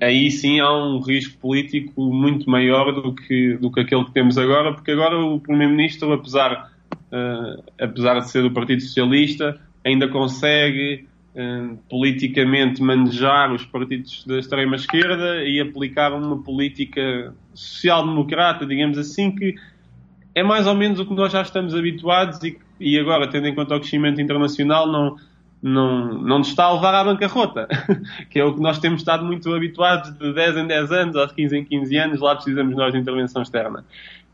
aí 0.00 0.30
sim 0.30 0.60
há 0.60 0.72
um 0.72 1.00
risco 1.00 1.38
político 1.38 2.02
muito 2.12 2.48
maior 2.48 2.92
do 2.92 3.14
que, 3.14 3.56
do 3.58 3.70
que 3.70 3.80
aquele 3.80 4.04
que 4.04 4.12
temos 4.12 4.38
agora, 4.38 4.72
porque 4.72 4.90
agora 4.90 5.18
o 5.18 5.38
Primeiro-Ministro, 5.38 6.12
apesar, 6.12 6.70
uh, 7.12 7.62
apesar 7.78 8.20
de 8.20 8.30
ser 8.30 8.42
do 8.42 8.50
Partido 8.50 8.80
Socialista, 8.80 9.60
ainda 9.84 10.08
consegue 10.08 11.06
uh, 11.34 11.76
politicamente 11.90 12.82
manejar 12.82 13.52
os 13.52 13.64
partidos 13.66 14.24
da 14.26 14.38
extrema-esquerda 14.38 15.44
e 15.44 15.60
aplicar 15.60 16.12
uma 16.12 16.42
política 16.42 17.34
social-democrata, 17.52 18.64
digamos 18.64 18.96
assim, 18.96 19.30
que 19.34 19.54
é 20.34 20.42
mais 20.42 20.66
ou 20.66 20.74
menos 20.74 21.00
o 21.00 21.06
que 21.06 21.12
nós 21.12 21.32
já 21.32 21.42
estamos 21.42 21.74
habituados 21.74 22.42
e, 22.42 22.56
e 22.78 22.98
agora, 22.98 23.28
tendo 23.28 23.46
em 23.46 23.54
conta 23.54 23.76
o 23.76 23.80
crescimento 23.80 24.20
internacional, 24.20 24.90
não 24.90 25.16
não, 25.62 26.14
não 26.14 26.38
nos 26.38 26.48
está 26.48 26.64
a 26.64 26.74
levar 26.74 26.94
à 26.94 27.04
bancarrota, 27.04 27.68
que 28.30 28.38
é 28.38 28.44
o 28.44 28.54
que 28.54 28.60
nós 28.60 28.78
temos 28.78 29.00
estado 29.00 29.24
muito 29.24 29.52
habituados 29.52 30.12
de 30.18 30.32
10 30.32 30.56
em 30.56 30.66
10 30.66 30.92
anos, 30.92 31.16
ou 31.16 31.26
de 31.26 31.34
15 31.34 31.58
em 31.58 31.64
15 31.64 31.96
anos, 31.96 32.20
lá 32.20 32.34
precisamos 32.34 32.74
nós 32.74 32.92
de 32.92 32.98
intervenção 32.98 33.42
externa. 33.42 33.84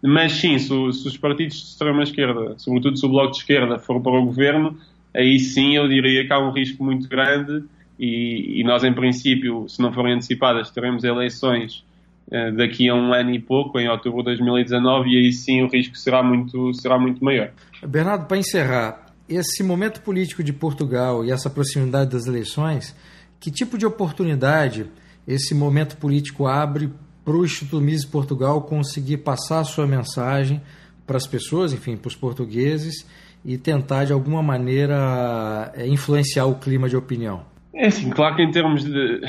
Mas 0.03 0.33
sim, 0.33 0.59
se, 0.59 0.69
se 0.69 1.09
os 1.09 1.17
partidos 1.17 1.57
de 1.57 1.65
extrema-esquerda, 1.65 2.55
sobretudo 2.59 2.97
se 2.97 3.07
o 3.07 3.09
Bloco 3.09 3.33
de 3.33 3.39
Esquerda, 3.39 3.79
for 3.79 4.01
para 4.01 4.12
o 4.12 4.25
governo, 4.25 4.77
aí 5.15 5.39
sim 5.39 5.77
eu 5.77 5.89
diria 5.89 6.27
que 6.27 6.33
há 6.33 6.39
um 6.39 6.53
risco 6.53 6.85
muito 6.85 7.09
grande 7.09 7.65
e, 7.99 8.61
e 8.61 8.65
nós, 8.65 8.85
em 8.85 8.93
princípio, 8.93 9.69
se 9.69 9.81
não 9.81 9.93
forem 9.93 10.15
antecipadas, 10.15 10.71
teremos 10.71 11.03
eleições 11.03 11.85
uh, 12.29 12.55
daqui 12.55 12.89
a 12.89 12.95
um 12.95 13.12
ano 13.12 13.31
e 13.31 13.41
pouco, 13.41 13.81
em 13.81 13.89
outubro 13.89 14.19
de 14.19 14.37
2019, 14.37 15.09
e 15.09 15.17
aí 15.17 15.33
sim 15.33 15.62
o 15.62 15.69
risco 15.69 15.97
será 15.97 16.23
muito, 16.23 16.73
será 16.75 16.99
muito 16.99 17.25
maior. 17.25 17.51
Bernardo, 17.87 18.27
para 18.27 18.37
encerrar, 18.37 19.06
esse 19.29 19.62
momento 19.62 20.01
político 20.03 20.43
de 20.43 20.53
Portugal 20.53 21.25
e 21.25 21.31
essa 21.31 21.51
proximidade 21.51 22.11
das 22.11 22.27
eleições, 22.27 22.95
que 23.41 23.51
tipo 23.51 23.77
de 23.77 23.87
oportunidade 23.87 24.87
esse 25.27 25.55
momento 25.55 25.97
político 25.97 26.47
abre 26.47 26.91
para 27.25 27.35
o 27.35 27.45
Instituto 27.45 27.81
Mises 27.81 28.05
Portugal 28.05 28.62
conseguir 28.62 29.19
passar 29.19 29.61
a 29.61 29.65
sua 29.65 29.87
mensagem 29.87 30.62
para 31.05 31.17
as 31.17 31.27
pessoas, 31.27 31.73
enfim, 31.73 31.97
para 31.97 32.09
os 32.09 32.15
portugueses 32.15 33.07
e 33.45 33.59
tentar 33.59 34.05
de 34.05 34.12
alguma 34.12 34.43
maneira 34.43 35.73
é, 35.75 35.87
influenciar 35.87 36.47
o 36.47 36.57
clima 36.57 36.89
de 36.89 36.97
opinião? 36.97 37.45
É 37.75 37.87
assim, 37.89 38.11
claro 38.11 38.37
que 38.37 38.43
em 38.43 38.51
termos 38.51 38.85
de 38.85 39.21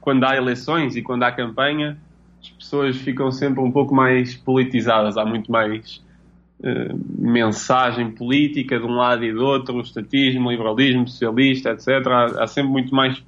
quando 0.00 0.24
há 0.24 0.36
eleições 0.36 0.96
e 0.96 1.02
quando 1.02 1.24
há 1.24 1.32
campanha, 1.32 1.98
as 2.40 2.50
pessoas 2.50 2.96
ficam 2.96 3.30
sempre 3.30 3.60
um 3.60 3.70
pouco 3.70 3.94
mais 3.94 4.34
politizadas, 4.34 5.16
há 5.16 5.24
muito 5.24 5.50
mais 5.52 6.02
eh, 6.08 6.09
mensagem 7.18 8.10
política 8.10 8.78
de 8.78 8.84
um 8.84 8.94
lado 8.94 9.24
e 9.24 9.32
do 9.32 9.44
outro, 9.44 9.80
estatismo, 9.80 10.50
liberalismo, 10.50 11.08
socialista, 11.08 11.70
etc. 11.70 12.06
Há, 12.06 12.44
há, 12.44 12.46
sempre 12.46 12.70
muito 12.70 12.94
mais 12.94 13.22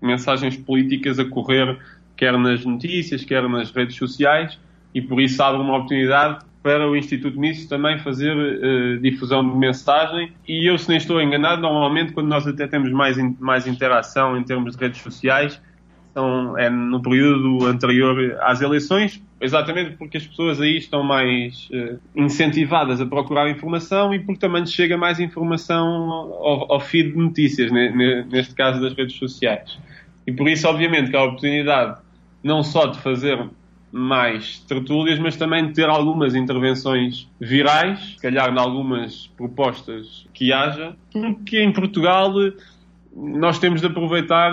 mensagens 0.00 0.56
políticas 0.56 1.18
a 1.18 1.24
correr, 1.24 1.78
quer 2.16 2.36
nas 2.38 2.64
notícias, 2.64 3.24
quer 3.24 3.48
nas 3.48 3.70
redes 3.70 3.96
sociais, 3.96 4.58
e 4.94 5.00
por 5.00 5.20
isso 5.20 5.42
abre 5.42 5.60
uma 5.60 5.76
oportunidade 5.76 6.44
para 6.62 6.88
o 6.88 6.96
Instituto 6.96 7.38
Mises 7.38 7.66
também 7.66 7.98
fazer 7.98 8.34
uh, 8.34 8.98
difusão 9.00 9.46
de 9.48 9.56
mensagem. 9.56 10.32
E 10.48 10.68
eu, 10.68 10.78
se 10.78 10.88
nem 10.88 10.96
estou 10.96 11.20
enganado, 11.20 11.60
normalmente 11.60 12.12
quando 12.12 12.28
nós 12.28 12.46
até 12.46 12.66
temos 12.66 12.90
mais, 12.90 13.18
in, 13.18 13.36
mais 13.38 13.66
interação 13.66 14.36
em 14.36 14.42
termos 14.42 14.74
de 14.74 14.82
redes 14.82 15.00
sociais, 15.02 15.60
é 16.58 16.70
no 16.70 17.02
período 17.02 17.66
anterior 17.66 18.36
às 18.40 18.60
eleições, 18.60 19.22
exatamente 19.40 19.96
porque 19.96 20.16
as 20.16 20.26
pessoas 20.26 20.60
aí 20.60 20.76
estão 20.76 21.02
mais 21.02 21.68
uh, 21.72 21.98
incentivadas 22.14 23.00
a 23.00 23.06
procurar 23.06 23.50
informação 23.50 24.14
e 24.14 24.20
porque 24.20 24.38
também 24.38 24.64
chega 24.66 24.96
mais 24.96 25.18
informação 25.18 25.86
ao, 25.86 26.72
ao 26.72 26.80
feed 26.80 27.12
de 27.12 27.18
notícias, 27.18 27.70
neste 27.70 28.54
caso 28.54 28.80
das 28.80 28.94
redes 28.94 29.16
sociais. 29.16 29.78
E 30.26 30.32
por 30.32 30.48
isso, 30.48 30.68
obviamente, 30.68 31.10
que 31.10 31.16
há 31.16 31.20
a 31.20 31.24
oportunidade 31.24 31.98
não 32.42 32.62
só 32.62 32.86
de 32.86 32.98
fazer 32.98 33.38
mais 33.90 34.58
tertúlias, 34.60 35.18
mas 35.20 35.36
também 35.36 35.68
de 35.68 35.72
ter 35.72 35.88
algumas 35.88 36.34
intervenções 36.34 37.28
virais, 37.40 38.14
se 38.16 38.20
calhar 38.20 38.52
em 38.52 38.58
algumas 38.58 39.28
propostas 39.36 40.26
que 40.34 40.52
haja, 40.52 40.96
porque 41.12 41.62
em 41.62 41.72
Portugal 41.72 42.32
nós 43.14 43.60
temos 43.60 43.80
de 43.80 43.86
aproveitar, 43.86 44.52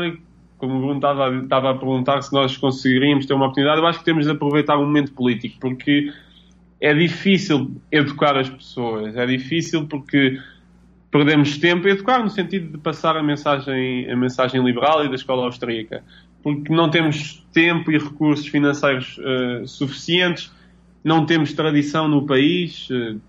como 0.62 0.78
o 0.78 0.80
Bruno 0.80 0.96
estava, 0.96 1.36
estava 1.36 1.72
a 1.72 1.74
perguntar 1.74 2.22
se 2.22 2.32
nós 2.32 2.56
conseguiríamos 2.56 3.26
ter 3.26 3.34
uma 3.34 3.46
oportunidade, 3.46 3.82
eu 3.82 3.88
acho 3.88 4.00
que 4.00 4.06
temos 4.06 4.26
de 4.26 4.32
aproveitar 4.32 4.78
o 4.78 4.86
momento 4.86 5.12
político, 5.12 5.58
porque 5.60 6.14
é 6.80 6.94
difícil 6.94 7.76
educar 7.92 8.38
as 8.38 8.50
pessoas, 8.50 9.18
é 9.18 9.26
difícil 9.26 9.88
porque 9.88 10.40
perdemos 11.12 11.58
tempo 11.58 11.88
a 11.88 11.92
educar 11.92 12.24
no 12.24 12.30
sentido 12.30 12.72
de 12.72 12.78
passar 12.78 13.18
a 13.18 13.24
mensagem, 13.24 14.10
a 14.10 14.16
mensagem 14.16 14.64
liberal 14.64 15.04
e 15.04 15.10
da 15.10 15.16
escola 15.16 15.44
austríaca 15.44 16.02
porque 16.44 16.74
não 16.74 16.90
temos 16.90 17.46
tempo 17.54 17.92
e 17.92 17.98
recursos 17.98 18.48
financeiros 18.48 19.18
uh, 19.18 19.68
suficientes, 19.68 20.52
não 21.04 21.26
temos 21.26 21.54
tradição 21.54 22.08
no 22.08 22.26
país, 22.26 22.90
uh, 22.90 23.20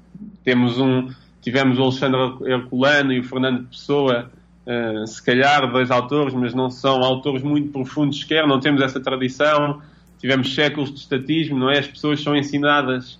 temos 0.44 0.78
um, 0.78 1.08
tivemos 1.40 1.78
o 1.78 1.82
Alexandre 1.82 2.20
Herculano 2.50 3.12
e 3.12 3.20
o 3.20 3.24
Fernando 3.24 3.68
Pessoa, 3.68 4.30
uh, 4.66 5.06
se 5.06 5.24
calhar 5.24 5.70
dois 5.70 5.90
autores, 5.90 6.34
mas 6.34 6.54
não 6.54 6.70
são 6.70 7.02
autores 7.02 7.42
muito 7.42 7.70
profundos 7.70 8.20
sequer, 8.20 8.46
não 8.46 8.60
temos 8.60 8.80
essa 8.80 9.00
tradição, 9.00 9.80
tivemos 10.18 10.54
séculos 10.54 10.92
de 10.92 11.00
estatismo, 11.00 11.58
não 11.58 11.70
é? 11.70 11.78
As 11.78 11.86
pessoas 11.86 12.22
são 12.22 12.36
ensinadas 12.36 13.18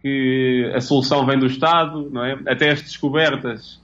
que 0.00 0.70
a 0.74 0.80
solução 0.80 1.26
vem 1.26 1.38
do 1.38 1.46
Estado, 1.46 2.08
não 2.10 2.24
é? 2.24 2.38
Até 2.46 2.70
as 2.70 2.82
descobertas, 2.82 3.80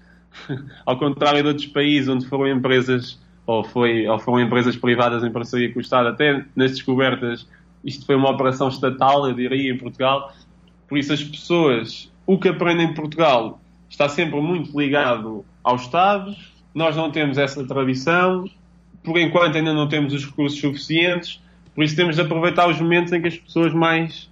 ao 0.87 0.99
contrário 0.99 1.43
de 1.43 1.49
outros 1.49 1.67
países 1.67 2.09
onde 2.09 2.27
foram 2.27 2.49
empresas 2.49 3.19
ou, 3.47 3.62
foi, 3.62 4.07
ou 4.07 4.19
foram 4.19 4.40
empresas 4.40 4.77
privadas 4.77 5.23
em 5.23 5.31
parceria 5.31 5.73
com 5.73 5.79
o 5.79 5.83
Estado, 5.83 6.09
até 6.09 6.45
nas 6.57 6.73
descobertas, 6.73 7.47
isto 7.85 8.07
foi 8.07 8.14
uma 8.14 8.31
operação 8.31 8.69
estatal, 8.69 9.29
eu 9.29 9.35
diria, 9.35 9.73
em 9.73 9.77
Portugal. 9.77 10.33
Por 10.88 10.97
isso, 10.97 11.12
as 11.12 11.23
pessoas, 11.23 12.11
o 12.27 12.38
que 12.38 12.49
aprendem 12.49 12.87
em 12.87 12.95
Portugal 12.95 13.61
está 13.90 14.09
sempre 14.09 14.40
muito 14.40 14.79
ligado 14.79 15.45
ao 15.62 15.77
Estado. 15.77 16.35
Nós 16.74 16.96
não 16.96 17.10
temos 17.10 17.38
essa 17.38 17.64
tradição, 17.64 18.48
por 19.02 19.16
enquanto 19.18 19.56
ainda 19.56 19.72
não 19.72 19.88
temos 19.88 20.12
os 20.12 20.24
recursos 20.24 20.58
suficientes, 20.58 21.40
por 21.74 21.84
isso 21.84 21.94
temos 21.94 22.16
de 22.16 22.22
aproveitar 22.22 22.68
os 22.68 22.80
momentos 22.80 23.12
em 23.12 23.20
que 23.20 23.28
as 23.28 23.37
pessoas 23.37 23.72
mais 23.72 24.30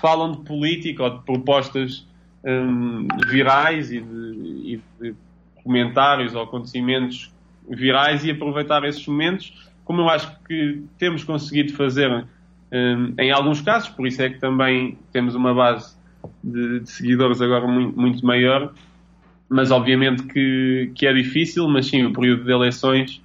falam 0.00 0.32
de 0.32 0.38
política 0.38 1.02
ou 1.04 1.10
de 1.10 1.24
propostas 1.24 2.06
hum, 2.44 3.06
virais 3.28 3.92
e 3.92 4.00
de, 4.00 4.32
e 4.64 4.82
de 5.00 5.14
comentários 5.62 6.34
ou 6.34 6.42
acontecimentos 6.42 7.32
virais 7.68 8.24
e 8.24 8.30
aproveitar 8.30 8.84
esses 8.84 9.06
momentos, 9.06 9.70
como 9.84 10.00
eu 10.02 10.08
acho 10.08 10.30
que 10.44 10.82
temos 10.98 11.24
conseguido 11.24 11.72
fazer 11.74 12.10
um, 12.72 13.14
em 13.18 13.30
alguns 13.30 13.60
casos, 13.60 13.90
por 13.90 14.06
isso 14.06 14.22
é 14.22 14.30
que 14.30 14.38
também 14.38 14.98
temos 15.12 15.34
uma 15.34 15.54
base 15.54 15.94
de, 16.42 16.80
de 16.80 16.90
seguidores 16.90 17.40
agora 17.40 17.66
muito, 17.66 17.98
muito, 17.98 18.26
maior, 18.26 18.72
mas 19.52 19.70
obviamente 19.70 20.22
que, 20.24 20.90
que 20.94 21.06
é 21.06 21.12
difícil, 21.12 21.68
mas 21.68 21.86
sim, 21.86 22.04
o 22.04 22.12
período 22.12 22.44
de 22.44 22.50
eleições 22.50 23.22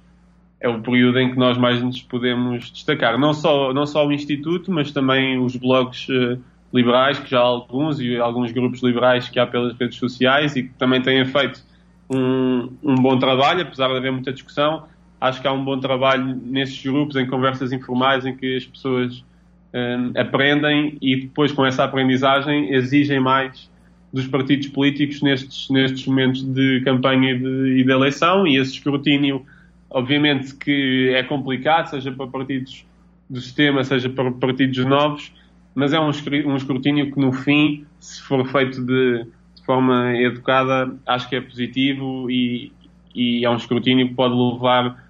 é 0.60 0.68
o 0.68 0.80
período 0.80 1.18
em 1.18 1.30
que 1.30 1.38
nós 1.38 1.56
mais 1.56 1.82
nos 1.82 2.02
podemos 2.02 2.70
destacar. 2.70 3.18
Não 3.18 3.32
só, 3.32 3.72
não 3.72 3.86
só 3.86 4.06
o 4.06 4.12
Instituto, 4.12 4.70
mas 4.70 4.90
também 4.90 5.38
os 5.38 5.56
blogs 5.56 6.08
uh, 6.08 6.38
liberais, 6.72 7.18
que 7.18 7.30
já 7.30 7.38
há 7.38 7.44
alguns, 7.44 8.00
e 8.00 8.16
alguns 8.18 8.52
grupos 8.52 8.82
liberais 8.82 9.28
que 9.28 9.38
há 9.38 9.46
pelas 9.46 9.76
redes 9.78 9.96
sociais 9.98 10.54
e 10.56 10.64
que 10.64 10.74
também 10.74 11.00
têm 11.00 11.24
feito 11.24 11.62
um, 12.10 12.70
um 12.82 12.94
bom 12.96 13.18
trabalho, 13.18 13.62
apesar 13.62 13.88
de 13.88 13.96
haver 13.96 14.12
muita 14.12 14.32
discussão. 14.32 14.84
Acho 15.20 15.40
que 15.40 15.48
há 15.48 15.52
um 15.52 15.64
bom 15.64 15.78
trabalho 15.78 16.38
nesses 16.44 16.84
grupos, 16.84 17.16
em 17.16 17.26
conversas 17.26 17.72
informais, 17.72 18.26
em 18.26 18.36
que 18.36 18.56
as 18.56 18.66
pessoas 18.66 19.24
um, 19.72 20.20
aprendem 20.20 20.98
e 21.00 21.22
depois, 21.22 21.52
com 21.52 21.64
essa 21.64 21.84
aprendizagem, 21.84 22.74
exigem 22.74 23.18
mais 23.18 23.70
dos 24.12 24.26
partidos 24.26 24.68
políticos 24.68 25.20
nestes, 25.22 25.68
nestes 25.70 26.06
momentos 26.06 26.42
de 26.42 26.80
campanha 26.84 27.32
e 27.32 27.38
de, 27.38 27.80
e 27.80 27.84
de 27.84 27.90
eleição. 27.90 28.46
E 28.46 28.56
esse 28.56 28.72
escrutínio, 28.72 29.44
obviamente, 29.90 30.54
que 30.54 31.12
é 31.14 31.22
complicado, 31.22 31.90
seja 31.90 32.10
para 32.12 32.26
partidos 32.26 32.84
do 33.28 33.40
sistema, 33.40 33.84
seja 33.84 34.08
para 34.08 34.30
partidos 34.30 34.84
novos, 34.84 35.32
mas 35.74 35.92
é 35.92 36.00
um, 36.00 36.10
um 36.46 36.56
escrutínio 36.56 37.12
que, 37.12 37.20
no 37.20 37.32
fim, 37.32 37.84
se 38.00 38.22
for 38.22 38.46
feito 38.46 38.84
de 38.84 39.26
forma 39.66 40.16
educada, 40.16 40.90
acho 41.06 41.28
que 41.28 41.36
é 41.36 41.40
positivo 41.42 42.30
e, 42.30 42.72
e 43.14 43.44
é 43.44 43.50
um 43.50 43.56
escrutínio 43.56 44.08
que 44.08 44.14
pode 44.14 44.34
levar 44.34 45.04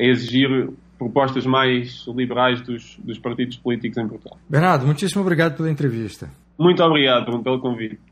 a 0.00 0.02
exigir 0.02 0.70
propostas 0.98 1.46
mais 1.46 2.04
liberais 2.08 2.60
dos, 2.60 2.98
dos 3.02 3.18
partidos 3.18 3.56
políticos 3.56 3.98
em 3.98 4.08
Portugal. 4.08 4.38
Bernardo, 4.48 4.86
muitíssimo 4.86 5.22
obrigado 5.22 5.56
pela 5.56 5.70
entrevista. 5.70 6.28
Muito 6.58 6.82
obrigado 6.82 7.40
pelo 7.42 7.60
convite. 7.60 8.11